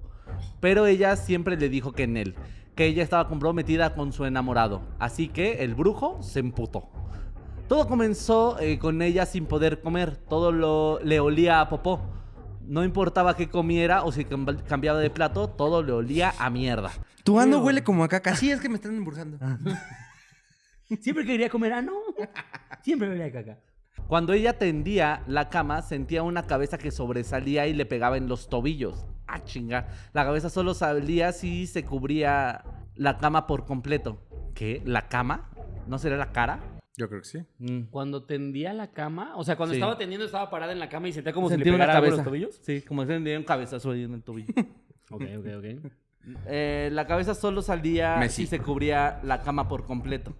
[0.59, 2.35] Pero ella siempre le dijo que en él,
[2.75, 4.81] que ella estaba comprometida con su enamorado.
[4.99, 6.89] Así que el brujo se emputó.
[7.67, 12.01] Todo comenzó eh, con ella sin poder comer, todo lo, le olía a popó.
[12.65, 16.91] No importaba qué comiera o si cam- cambiaba de plato, todo le olía a mierda.
[17.23, 18.35] Tu ano huele como a caca.
[18.35, 19.37] Sí, es que me están emburzando.
[21.01, 21.93] Siempre quería comer ano.
[22.81, 23.57] Siempre me veía caca.
[24.07, 28.47] Cuando ella tendía la cama, sentía una cabeza que sobresalía y le pegaba en los
[28.47, 29.05] tobillos.
[29.27, 29.87] Ah, chinga.
[30.13, 32.63] La cabeza solo salía si se cubría
[32.95, 34.21] la cama por completo.
[34.55, 34.81] ¿Qué?
[34.85, 35.49] ¿La cama?
[35.87, 36.59] ¿No sería la cara?
[36.95, 37.39] Yo creo que sí.
[37.59, 37.81] Mm.
[37.91, 39.79] Cuando tendía la cama, o sea, cuando Sí.
[39.79, 41.97] estaba tendiendo, estaba parada en la cama y sentía como si Sentía le una pegara
[41.99, 42.23] algo en cabeza.
[42.23, 42.59] los tobillos.
[42.63, 44.47] Sí, como si tenía un cabezazo ahí en el tobillo.
[45.09, 45.91] Ok, ok, ok.
[46.47, 48.41] Eh, la cabeza solo salía Messi.
[48.41, 50.33] si se cubría la cama por completo.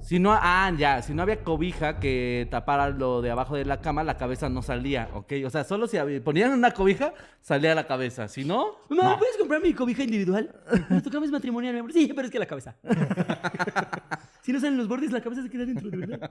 [0.00, 3.80] Si no, ah, ya, si no había cobija que tapara lo de abajo de la
[3.80, 5.32] cama, la cabeza no salía, ¿ok?
[5.44, 8.28] O sea, solo si había- ponían una cobija, salía la cabeza.
[8.28, 10.54] Si no, Mamá, ¿puedes comprar mi cobija individual?
[11.02, 11.92] Tu cama es matrimonial, mi amor.
[11.92, 12.76] Sí, pero es que la cabeza.
[14.42, 16.30] si no salen los bordes, la cabeza se queda dentro, de verdad.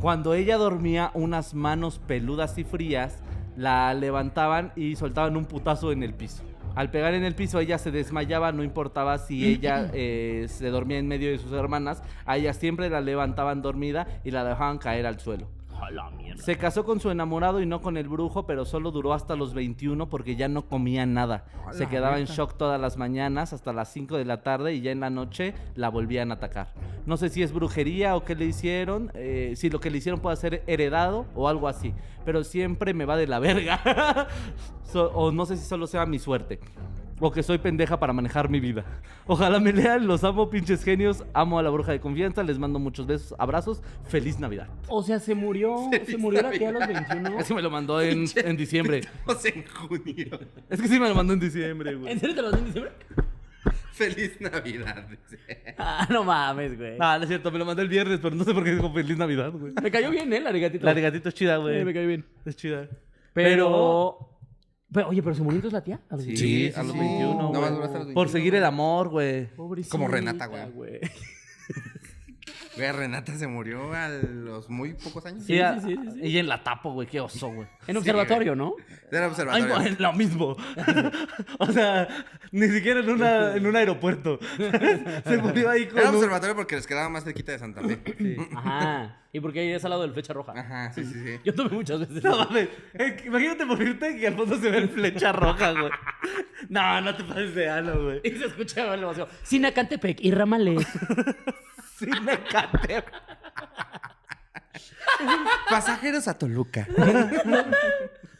[0.00, 3.22] Cuando ella dormía, unas manos peludas y frías
[3.54, 6.42] la levantaban y soltaban un putazo en el piso.
[6.74, 10.98] Al pegar en el piso, ella se desmayaba, no importaba si ella eh, se dormía
[10.98, 15.06] en medio de sus hermanas, a ella siempre la levantaban dormida y la dejaban caer
[15.06, 15.48] al suelo.
[15.82, 16.40] A la mierda.
[16.42, 19.52] Se casó con su enamorado y no con el brujo, pero solo duró hasta los
[19.52, 21.44] 21 porque ya no comía nada.
[21.66, 24.80] A Se quedaba en shock todas las mañanas hasta las 5 de la tarde y
[24.80, 26.68] ya en la noche la volvían a atacar.
[27.04, 30.20] No sé si es brujería o qué le hicieron, eh, si lo que le hicieron
[30.20, 31.92] puede ser heredado o algo así,
[32.24, 33.80] pero siempre me va de la verga.
[34.84, 36.60] So- o no sé si solo sea mi suerte.
[37.24, 38.84] O que soy pendeja para manejar mi vida.
[39.26, 41.22] Ojalá me lean, los amo, pinches genios.
[41.34, 43.80] Amo a la bruja de confianza, les mando muchos besos, abrazos.
[44.08, 44.66] Feliz Navidad.
[44.88, 45.76] O sea, se murió.
[46.04, 47.38] Se murió la tía a los 21.
[47.38, 49.02] Ese me lo mandó en, en diciembre.
[49.24, 50.40] O sea, en junio.
[50.68, 52.12] Es que sí me lo mandó en diciembre, güey.
[52.12, 52.92] ¿En serio te lo mandó en diciembre?
[53.92, 55.06] Feliz Navidad.
[55.78, 56.96] Ah, no mames, güey.
[56.98, 58.92] Ah, no es cierto, me lo mandó el viernes, pero no sé por qué dijo
[58.92, 59.74] Feliz Navidad, güey.
[59.80, 60.40] Me cayó bien, ¿eh?
[60.40, 60.84] La arigatito.
[60.84, 61.84] La de gatito es chida, Sí, güey.
[61.84, 62.24] me cayó bien.
[62.44, 62.88] Es chida.
[63.32, 63.56] Pero...
[64.24, 64.31] pero...
[65.08, 66.00] Oye, pero se murió entonces la tía.
[66.10, 66.72] A los Sí, 21.
[66.72, 66.98] sí, a los sí.
[66.98, 67.60] 21, No, güey.
[67.60, 68.68] más duraste a los Por 21, seguir el güey.
[68.68, 69.46] amor, güey.
[69.56, 71.00] Pobrecita, Como Renata, güey.
[72.76, 72.92] Güey.
[72.92, 75.44] Renata se murió a los muy pocos años.
[75.44, 76.20] Sí, a- sí, sí, sí.
[76.28, 77.06] Y en la tapo, güey.
[77.08, 77.68] Qué oso, güey.
[77.86, 78.74] En observatorio, ¿no?
[79.10, 79.74] Era Ay, observatorio.
[79.74, 80.56] güey, lo mismo.
[81.58, 82.08] o sea,
[82.50, 84.38] ni siquiera en, una, en un aeropuerto.
[85.24, 88.00] Se murió ahí con Era un- observatorio porque les quedaba más cerquita de Santa Fe.
[88.54, 89.18] Ajá.
[89.34, 90.52] Y porque ahí es al lado del flecha roja.
[90.54, 91.40] Ajá, sí, sí, sí.
[91.42, 92.22] Yo tuve muchas veces.
[92.22, 92.68] No mames.
[92.92, 95.90] Eh, imagínate morirte y al fondo se ve el flecha roja, güey.
[96.68, 98.20] No, no te pases de ano, güey.
[98.22, 99.26] Y se escuchaba el vacío.
[99.42, 100.86] Sinacantepec y Ramales.
[102.02, 102.38] Sí, me.
[105.70, 106.86] Pasajeros a Toluca.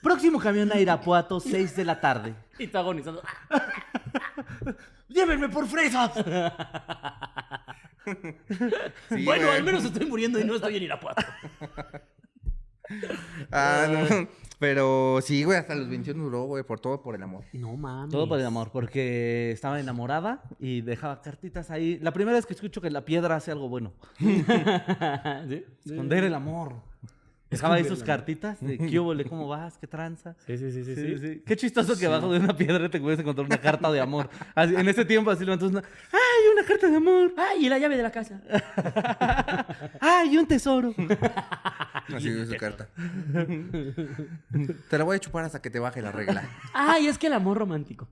[0.03, 2.35] Próximo camión a Irapuato, 6 de la tarde.
[2.59, 3.23] y está agonizando.
[5.09, 6.11] ¡Llévenme por fresas!
[9.11, 9.57] Sí, bueno, güey.
[9.59, 11.23] al menos estoy muriendo y no estoy en Irapuato.
[13.53, 14.29] Ah, no.
[14.63, 17.43] Pero sí, güey, hasta los 21 duró, güey, por todo por el amor.
[17.53, 18.13] No mames.
[18.13, 21.99] Todo por el amor, porque estaba enamorada y dejaba cartitas ahí.
[22.01, 23.93] La primera vez que escucho que la piedra hace algo bueno.
[24.21, 25.65] ¿Sí?
[25.85, 26.77] Esconder el amor.
[27.53, 28.79] Dejaba ahí sus cartitas de
[29.23, 30.35] qué cómo vas, qué tranza.
[30.47, 30.95] Sí, sí, sí, sí.
[30.95, 31.43] Sí, sí.
[31.47, 34.29] Qué chistoso que abajo de una piedra te puedes encontrar una carta de amor.
[34.55, 35.81] Así- en ese tiempo así levantas una...
[36.13, 37.33] ¡Ay, una carta de amor!
[37.37, 38.41] Ay, y la llave de la casa.
[40.01, 40.95] ¡Ay, un tesoro!
[42.15, 42.89] Así es su carta.
[44.91, 46.43] Te la voy a chupar hasta que te baje la regla.
[46.73, 48.09] Ay, es que el amor romántico.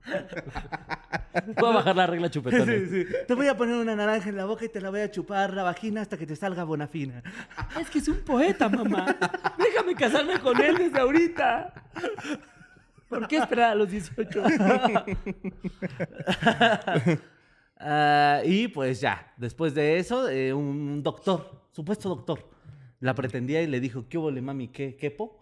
[1.59, 2.65] Voy a bajar la regla chupetón.
[2.67, 3.05] Sí, sí.
[3.27, 5.53] Te voy a poner una naranja en la boca y te la voy a chupar
[5.53, 7.21] la vagina hasta que te salga bonafina.
[7.79, 9.15] Es que es un poeta, mamá.
[9.57, 11.73] Déjame casarme con él desde ahorita.
[13.09, 14.43] ¿Por qué esperar a los 18?
[17.83, 22.47] Ah, y pues ya, después de eso, eh, un doctor, supuesto doctor,
[22.99, 24.67] la pretendía y le dijo, ¿qué hubo, mami?
[24.67, 25.39] ¿Qué, quepo?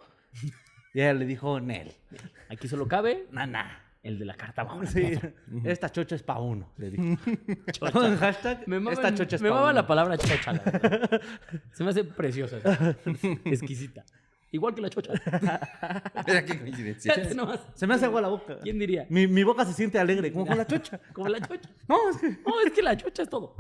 [0.94, 1.92] Y ella le dijo, Nel,
[2.50, 3.89] Aquí solo cabe nana.
[4.02, 5.12] El de la carta bajo la Sí,
[5.66, 7.04] esta chocha es pa' uno, le dijo.
[7.94, 9.74] Con hashtag, Me mama, esta chocha es me pa' mama uno.
[9.74, 10.54] la palabra chocha.
[10.54, 11.22] la verdad.
[11.74, 12.58] Se me hace preciosa.
[13.46, 14.06] Exquisita.
[14.52, 15.14] Igual que la chocha.
[16.26, 17.14] Mira qué coincidencia.
[17.76, 18.58] Se me hace agua la boca.
[18.64, 19.06] ¿Quién diría?
[19.10, 21.00] Mi, mi boca se siente alegre, como con la chocha.
[21.14, 21.70] Como la chocha.
[21.88, 22.30] No, es que...
[22.30, 23.54] No, es que la chocha es todo.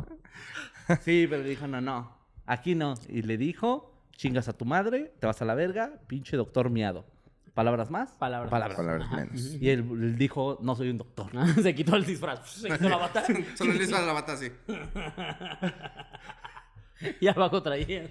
[1.02, 2.18] Sí, pero le dijo, no, no,
[2.48, 2.96] aquí no.
[3.08, 7.06] Y le dijo, chingas a tu madre, te vas a la verga, pinche doctor miado.
[7.54, 8.12] ¿Palabras más?
[8.14, 8.78] Palabras Palabras.
[8.78, 9.56] Palabras menos.
[9.56, 11.32] Y él, él dijo, no soy un doctor.
[11.62, 12.50] Se quitó el disfraz.
[12.50, 13.24] Se quitó la bata.
[13.56, 14.52] Solo le hizo la bata así.
[17.22, 18.10] Y abajo traía.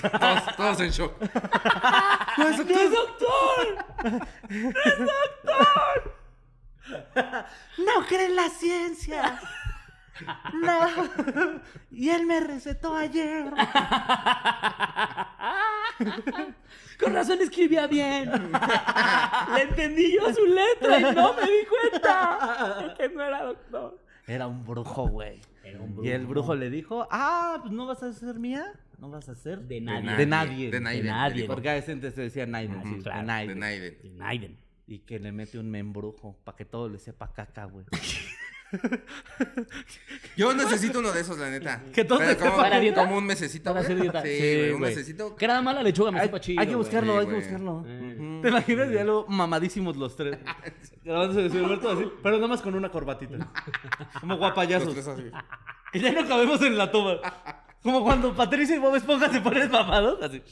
[0.00, 1.12] Todos, todos en shock.
[2.38, 2.56] ¡No es
[2.90, 3.84] doctor!
[7.78, 9.40] No cree en la ciencia.
[10.52, 10.78] No.
[11.90, 13.50] Y él me recetó ayer.
[16.98, 18.30] Con razón escribía bien.
[19.54, 23.98] Le entendí yo su letra y no me di cuenta de que no era doctor.
[24.26, 25.40] Era un brujo, güey.
[25.62, 28.72] Era un Y el brujo le dijo, ah, pues no vas a ser mía.
[28.98, 30.16] No vas a ser De nadie.
[30.16, 30.70] De nadie.
[30.70, 31.02] De nadie.
[31.02, 31.44] De nadie.
[31.46, 32.82] Porque a ese antes se decía Naiden.
[32.84, 33.02] sí.
[33.02, 33.58] De Naiden.
[33.58, 34.56] De Naiden.
[34.86, 37.84] Y que le mete un membrujo para que todo le sepa caca, güey.
[40.36, 41.82] Yo necesito uno de esos, la neta.
[41.92, 43.02] Que todo Pero como, para dieta.
[43.04, 43.70] como un mesecito.
[43.70, 44.22] Para hacer dieta.
[44.22, 45.36] Sí, Sí, güey, un mesecito.
[45.36, 46.60] Que nada más la lechuga me Hay, sepa chido.
[46.60, 47.82] hay que buscarlo, Sí, hay que buscarlo.
[48.42, 50.38] ¿Te imaginas ya lo mamadísimos los tres?
[51.04, 53.38] Grabándose de su Alberto así, pero nada más con una corbatita.
[54.20, 54.92] Como Los guapayazos.
[54.94, 55.24] tres así.
[55.92, 57.20] Que ya no cabemos en la toma.
[57.80, 60.42] Como cuando Patricia y Bob Esponja se ponen mamados, así.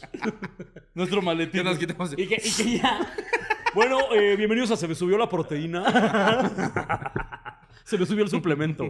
[0.94, 1.64] Nuestro Que maletín.
[1.64, 2.12] nos quitamos.
[2.16, 3.00] Y que, y que ya.
[3.74, 5.84] Bueno, eh, bienvenidos a Se me subió la proteína.
[7.84, 8.84] Se me subió el suplemento.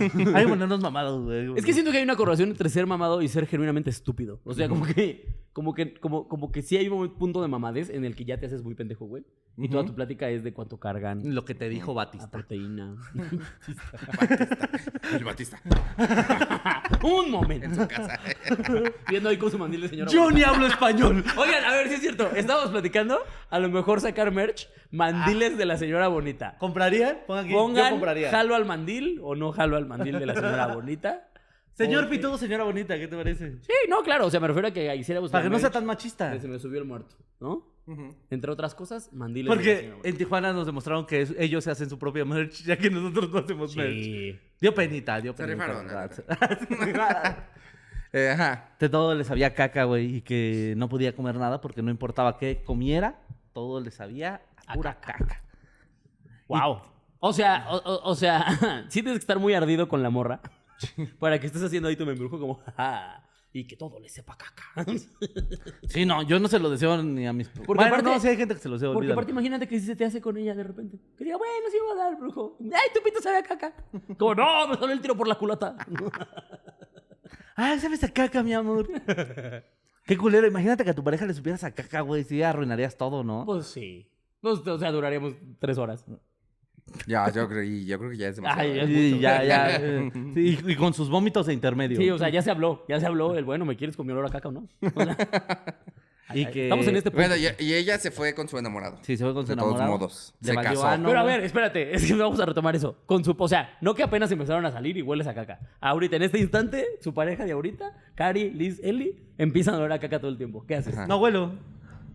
[0.00, 1.52] Hay que ponernos mamados, güey.
[1.56, 4.40] Es que siento que hay una correlación entre ser mamado y ser genuinamente estúpido.
[4.44, 7.88] O sea, como que, como que, como, como que sí hay un punto de mamadez
[7.88, 9.24] en el que ya te haces muy pendejo, güey.
[9.56, 12.28] Y toda tu plática es de cuánto cargan Lo que te dijo la Batista.
[12.28, 12.96] proteína.
[15.12, 15.60] El Batista.
[17.04, 17.66] un momento.
[17.66, 18.18] En su casa.
[19.08, 20.10] Viendo ahí con su mandil de señora.
[20.10, 21.24] Yo ni hablo español.
[21.36, 22.30] Oigan, a ver si es cierto.
[22.34, 23.20] Estábamos platicando.
[23.48, 24.68] A lo mejor sacar merch.
[24.90, 26.56] Mandiles de la señora bonita.
[26.58, 27.18] ¿Comprarían?
[27.26, 27.52] Pongan aquí.
[27.52, 28.30] Yo Pongan, compraría.
[28.30, 31.28] jalo al mandil o no jalo al mandil de la señora bonita.
[31.74, 33.52] Señor Porque- Pitudo, señora bonita, ¿qué te parece?
[33.62, 34.26] Sí, no, claro.
[34.26, 36.32] O sea, me refiero a que hiciera buscar Para que no sea tan machista.
[36.32, 37.72] que Se me subió el muerto, ¿no?
[38.30, 39.50] Entre otras cosas, mandiles.
[39.50, 39.98] de Porque señor.
[40.04, 43.30] en Tijuana nos demostraron que es- ellos se hacen su propia merch, ya que nosotros
[43.30, 43.92] no hacemos merch.
[44.04, 44.40] Sí.
[44.60, 45.66] Dio penita, dio Se penita.
[45.66, 46.16] rifaron, la la verdad.
[46.16, 47.36] Se rifaron.
[48.16, 48.76] Eh, ajá.
[48.78, 52.38] De todo le sabía caca, güey, y que no podía comer nada porque no importaba
[52.38, 53.18] qué comiera,
[53.52, 55.42] todo le sabía a pura caca.
[56.46, 56.78] Wow.
[57.18, 58.44] O sea, o, o- o sea,
[58.88, 60.40] sí tienes que estar muy ardido con la morra
[61.18, 64.64] para que estés haciendo ahí tu membrujo como, "Ja", y que todo le sepa caca.
[65.88, 67.48] Sí, no, yo no se lo deseo ni a mis...
[67.48, 69.14] Porque bueno, aparte- no, sí hay gente que se lo desea, Porque olvídalo.
[69.20, 70.98] aparte imagínate que si se te hace con ella de repente.
[71.16, 72.58] Que diga, bueno, sí va a dar, brujo.
[72.60, 73.72] Ay, tu pito sabe a caca.
[74.18, 75.76] Como, no, me salió el tiro por la culata.
[77.56, 78.88] Ay, sabes a caca, mi amor.
[80.04, 83.22] Qué culero, imagínate que a tu pareja le supieras a caca, güey, sí arruinarías todo,
[83.22, 83.44] ¿no?
[83.46, 84.10] Pues sí.
[84.40, 86.04] Pues, o sea, duraríamos tres horas.
[87.06, 88.68] Ya, yo creo, y yo creo que ya es demasiado.
[88.70, 88.86] Ay, ya.
[88.86, 89.20] Sí, mucho.
[89.22, 89.76] ya, ya.
[89.76, 91.96] eh, sí, y, con sus vómitos de intermedio.
[91.96, 92.84] Sí, o sea, ya se habló.
[92.88, 94.68] Ya se habló el, bueno, ¿me quieres con mi olor a caca o no?
[94.80, 95.16] O sea,
[96.34, 96.64] y que...
[96.64, 97.28] Estamos en este punto.
[97.28, 98.98] Bueno, y, y ella se fue con su enamorado.
[99.02, 99.98] Sí, se fue con su De todos enamorado.
[99.98, 100.86] modos, se valió casó.
[100.86, 102.96] ano, Pero a ver, espérate, es que vamos a retomar eso.
[103.06, 105.58] Con su, o sea, no que apenas empezaron a salir y hueles a caca.
[105.80, 109.98] Ahorita, en este instante, su pareja de ahorita, Cari, Liz, Eli, empiezan a oler a
[109.98, 110.64] caca todo el tiempo.
[110.66, 110.94] ¿Qué haces?
[110.96, 111.06] Ajá.
[111.06, 111.52] No huelo.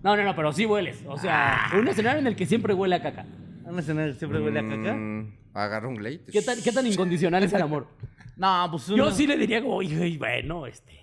[0.01, 1.03] No, no, no, pero sí hueles.
[1.05, 3.25] O sea, un escenario en el que siempre huele a caca.
[3.69, 4.93] Un escenario que siempre huele a caca.
[4.93, 6.21] Mm, agarra un glade.
[6.31, 7.87] ¿Qué tan, qué tan incondicional es el amor?
[8.37, 10.97] No, pues Yo sí le diría como, "Oye, bueno, este...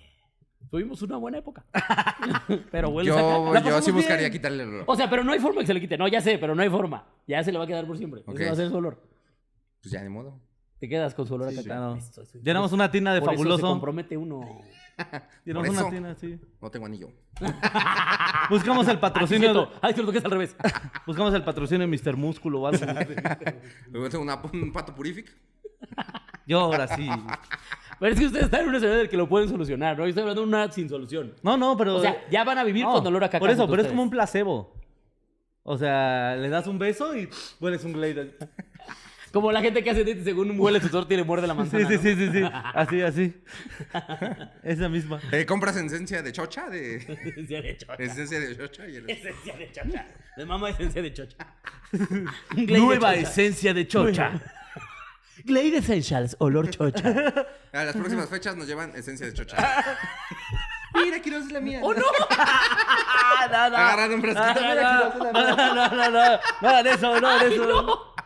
[0.71, 1.67] Tuvimos una buena época.
[2.73, 3.39] pero hueles a Yo, caca.
[3.53, 4.33] La yo pasamos sí buscaría bien.
[4.33, 4.85] quitarle el olor.
[4.87, 5.99] O sea, pero no hay forma que se le quite.
[5.99, 7.07] No, ya sé, pero no hay forma.
[7.29, 8.23] Ya se le va a quedar por siempre.
[8.27, 8.35] Ok.
[8.37, 9.03] Ese va a ser su olor.
[9.83, 10.41] Pues ya, ni modo.
[10.81, 11.63] Te quedas con su olor a caca.
[11.63, 11.97] Claro.
[11.97, 13.69] Eso, eso, Llenamos una tina de Por eso se fabuloso.
[13.69, 14.41] compromete uno.
[15.47, 16.13] Una.
[16.61, 17.09] No tengo anillo.
[18.51, 19.53] Buscamos el Ay, patrocinio.
[19.53, 19.73] cierto.
[19.83, 20.57] Ay, cierto que es al revés.
[21.07, 22.17] Buscamos el patrocinio de Mr.
[22.17, 22.85] Músculo o algo.
[23.91, 25.35] Luego tengo una- un pato purific.
[26.47, 27.09] Yo ahora sí.
[27.99, 30.05] Pero es que ustedes están en un escenario del que lo pueden solucionar, ¿no?
[30.05, 31.35] Yo estoy hablando de una sin solución.
[31.43, 31.97] No, no, pero.
[31.97, 33.39] O sea, ya van a vivir No, con olor a caca.
[33.41, 33.91] Por eso, pero es ustedes.
[33.93, 34.75] como un placebo.
[35.63, 37.29] O sea, le das un beso y
[37.61, 38.37] hueles un glade.
[39.37, 41.89] Como la gente que hace según huele su torta y le muerde la Sí, manzana.
[41.89, 42.01] sí, ¿no?
[42.03, 42.43] sí, sí, sí.
[42.73, 43.43] Así, así.
[44.63, 45.21] Esa misma.
[45.31, 46.71] Eh, ¿Compras esencia de chocha?
[46.71, 46.97] De...
[46.97, 47.95] Esencia de chocha.
[47.99, 49.11] Esencia de chocha y el...
[49.11, 50.07] Esencia de chocha.
[50.39, 51.37] De mamá esencia de chocha.
[51.93, 53.21] De Nueva chocha.
[53.29, 54.41] esencia de chocha.
[55.45, 57.13] Glade Essentials, olor chocha.
[57.75, 59.57] A las próximas fechas nos llevan esencia de chocha.
[60.95, 61.81] Mira, quiero es la mía.
[61.83, 62.07] ¡Oh, no!
[62.31, 63.77] Ah, no, no.
[63.77, 64.61] Agarrar un frasquito.
[64.65, 67.67] No, Mira, no, no, no, no, no, no, no hagan eso, no hagan Ay, eso.
[67.67, 68.17] no.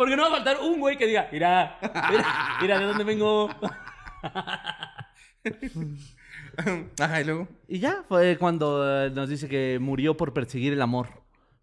[0.00, 1.76] Porque no va a faltar un güey que diga, mira,
[2.10, 2.24] mira,
[2.62, 3.50] mira de dónde vengo.
[6.98, 7.46] Ajá, y luego.
[7.68, 11.08] Y ya fue cuando eh, nos dice que murió por perseguir el amor.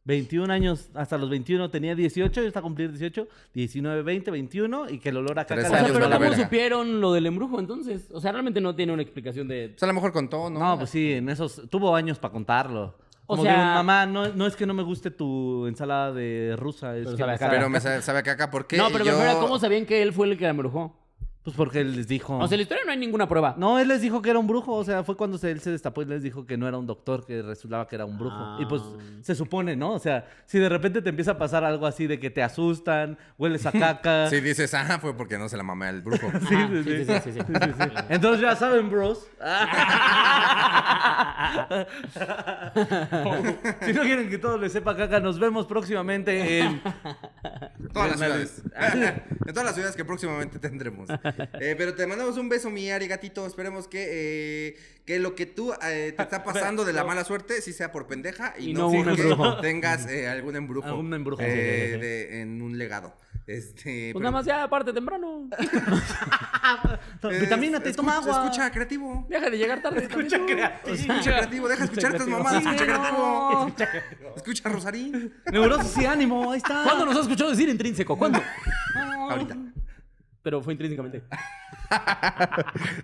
[0.03, 4.91] 21 años, hasta los 21 tenía 18, ya está a cumplir 18, 19, 20, 21
[4.91, 6.43] y que el olor a caca Tres O sea, años pero de la ¿cómo verga.
[6.43, 8.11] supieron lo del embrujo entonces?
[8.11, 9.69] O sea, realmente no tiene una explicación de...
[9.69, 10.59] Pues a lo mejor contó, ¿no?
[10.59, 12.99] No, pues sí, en esos tuvo años para contarlo.
[13.29, 16.95] O Como sea- mamá, no, no es que no me guste tu ensalada de rusa,
[16.95, 17.51] es Pero que sabe a me caca.
[17.51, 19.17] Pero me sabe, sabe a caca porque No, pero me yo...
[19.17, 20.95] refiero a cómo sabían que él fue el que la embrujó.
[21.47, 22.37] Pues porque él les dijo.
[22.39, 23.55] O sea, en la historia no hay ninguna prueba.
[23.57, 25.71] No, él les dijo que era un brujo, o sea, fue cuando se- él se
[25.71, 28.57] destapó y les dijo que no era un doctor, que resultaba que era un brujo.
[28.61, 28.97] Y pues Ah.
[29.21, 29.93] se supone, ¿no?
[29.93, 33.17] O sea, si de repente te empieza a pasar algo así de que te asustan,
[33.37, 34.27] hueles a caca.
[34.29, 36.27] Si dices, ah, fue porque no se la mamé al brujo.
[36.49, 37.39] Sí, sí, sí, sí, sí.
[38.09, 39.25] Entonces ya saben, bros.
[43.85, 46.81] si no quieren que todo les sepa caca, nos vemos próximamente en...
[47.93, 48.63] todas las ciudades.
[49.45, 51.09] en todas las ciudades que próximamente tendremos.
[51.61, 53.45] Eh, pero te mandamos un beso, mi Ari gatito.
[53.45, 57.61] Esperemos que, eh, que lo que tú eh, te está pasando de la mala suerte
[57.61, 59.57] sí sea por pendeja y, Y no, no embrujo.
[59.61, 60.87] tengas eh, algún embrujo.
[60.87, 61.99] Algún embrujo, eh, sí, sí, sí.
[61.99, 63.15] de- en un legado.
[63.47, 65.49] Este, Pues pero- nada más ya, aparte temprano.
[67.41, 68.43] Vitamínate, toma escucha- agua.
[68.45, 69.25] Escucha creativo.
[69.29, 70.03] Deja de llegar tarde.
[70.03, 70.37] Escucha
[70.85, 72.63] Escucha creativo, deja escuchar estas mamadas.
[72.65, 73.71] Escucha creativo.
[74.35, 75.33] Escucha Rosarín.
[75.51, 76.83] Neurosis y ánimo, ahí está.
[76.83, 78.17] ¿Cuándo nos has escuchado decir intrínseco?
[78.17, 78.41] ¿Cuándo?
[79.29, 79.55] Ahorita.
[80.47, 81.23] Pero fue intrínsecamente.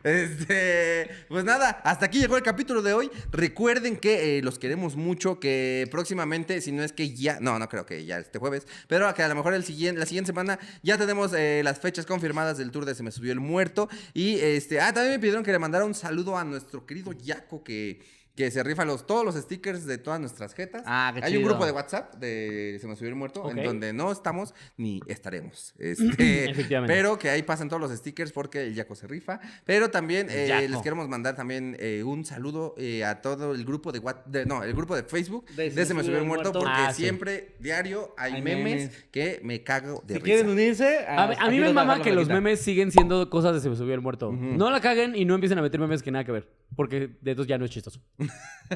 [0.04, 3.12] Este, pues nada, hasta aquí llegó el capítulo de hoy.
[3.32, 7.68] Recuerden que eh, los queremos mucho, que próximamente, si no es que ya, no, no
[7.68, 10.58] creo que ya este jueves, pero que a lo mejor el siguiente, la siguiente semana
[10.84, 13.90] ya tenemos eh, las fechas confirmadas del tour de Se me subió el muerto.
[14.14, 17.62] Y este, ah, también me pidieron que le mandara un saludo a nuestro querido Yaco
[17.62, 18.23] que...
[18.36, 20.82] Que se rifa los, todos los stickers de todas nuestras jetas.
[20.88, 23.94] Ah, qué Hay un grupo de WhatsApp de Se me subió el muerto en donde
[23.94, 25.76] no estamos ni estaremos.
[25.80, 26.92] Este, Efectivamente.
[26.94, 29.40] Pero que ahí pasan todos los stickers porque el Yaco se rifa.
[29.66, 33.92] Pero también eh, les queremos mandar también eh, un saludo eh, a todo el grupo
[33.92, 36.52] de, What- de- no, el grupo de Facebook De de, Se me subió el muerto,
[36.54, 37.04] porque Ah, sí.
[37.04, 39.04] siempre diario hay, Hay memes, memes.
[39.12, 40.24] que me cago de Si risa.
[40.26, 43.62] quieren unirse, A, mí- a mí me mama que los memes siguen siendo cosas de
[43.62, 44.32] se me subió el muerto.
[44.32, 46.50] No la caguen y no empiecen a meter memes que nada que ver.
[46.76, 48.02] Porque de estos ya no es chistoso.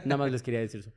[0.06, 0.92] Nada más les quería decir eso.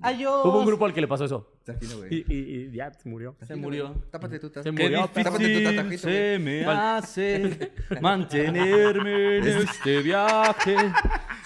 [0.00, 0.46] Adiós.
[0.46, 1.52] Hubo un grupo al que le pasó eso.
[1.66, 2.24] Güey.
[2.26, 3.36] Y, y- y ya se murió.
[3.46, 3.94] Se murió.
[4.10, 4.72] Tápate tú, Se tápate.
[4.72, 5.00] murió.
[5.08, 10.76] Tápate tu difícil tatajito, se me hace mantenerme en este viaje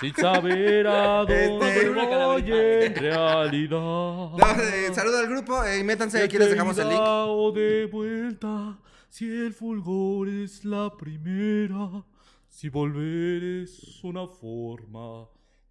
[0.01, 3.71] sin saber a dónde Este- voy en realidad.
[3.71, 7.01] No, eh, saludo al grupo, eh, y métanse, aquí les dejamos el link.
[7.01, 8.79] O de vuelta,
[9.09, 12.05] si el fulgor es la primera,
[12.49, 15.27] si volver es una forma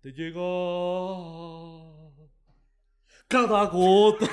[0.08, 0.42] de llegar.
[3.28, 4.26] Cada gota.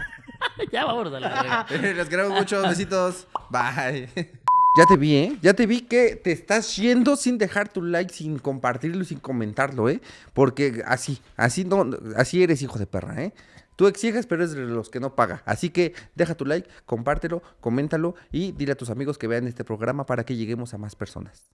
[0.72, 1.66] ya vámonos a la verga.
[1.94, 3.26] Les queremos mucho, besitos.
[3.50, 4.08] Bye.
[4.74, 5.38] Ya te vi, ¿eh?
[5.42, 9.18] Ya te vi que te estás yendo sin dejar tu like, sin compartirlo y sin
[9.18, 10.00] comentarlo, ¿eh?
[10.32, 13.34] Porque así, así no, así eres hijo de perra, ¿eh?
[13.76, 15.42] Tú exiges, pero eres de los que no paga.
[15.44, 19.62] Así que deja tu like, compártelo, coméntalo y dile a tus amigos que vean este
[19.62, 21.52] programa para que lleguemos a más personas.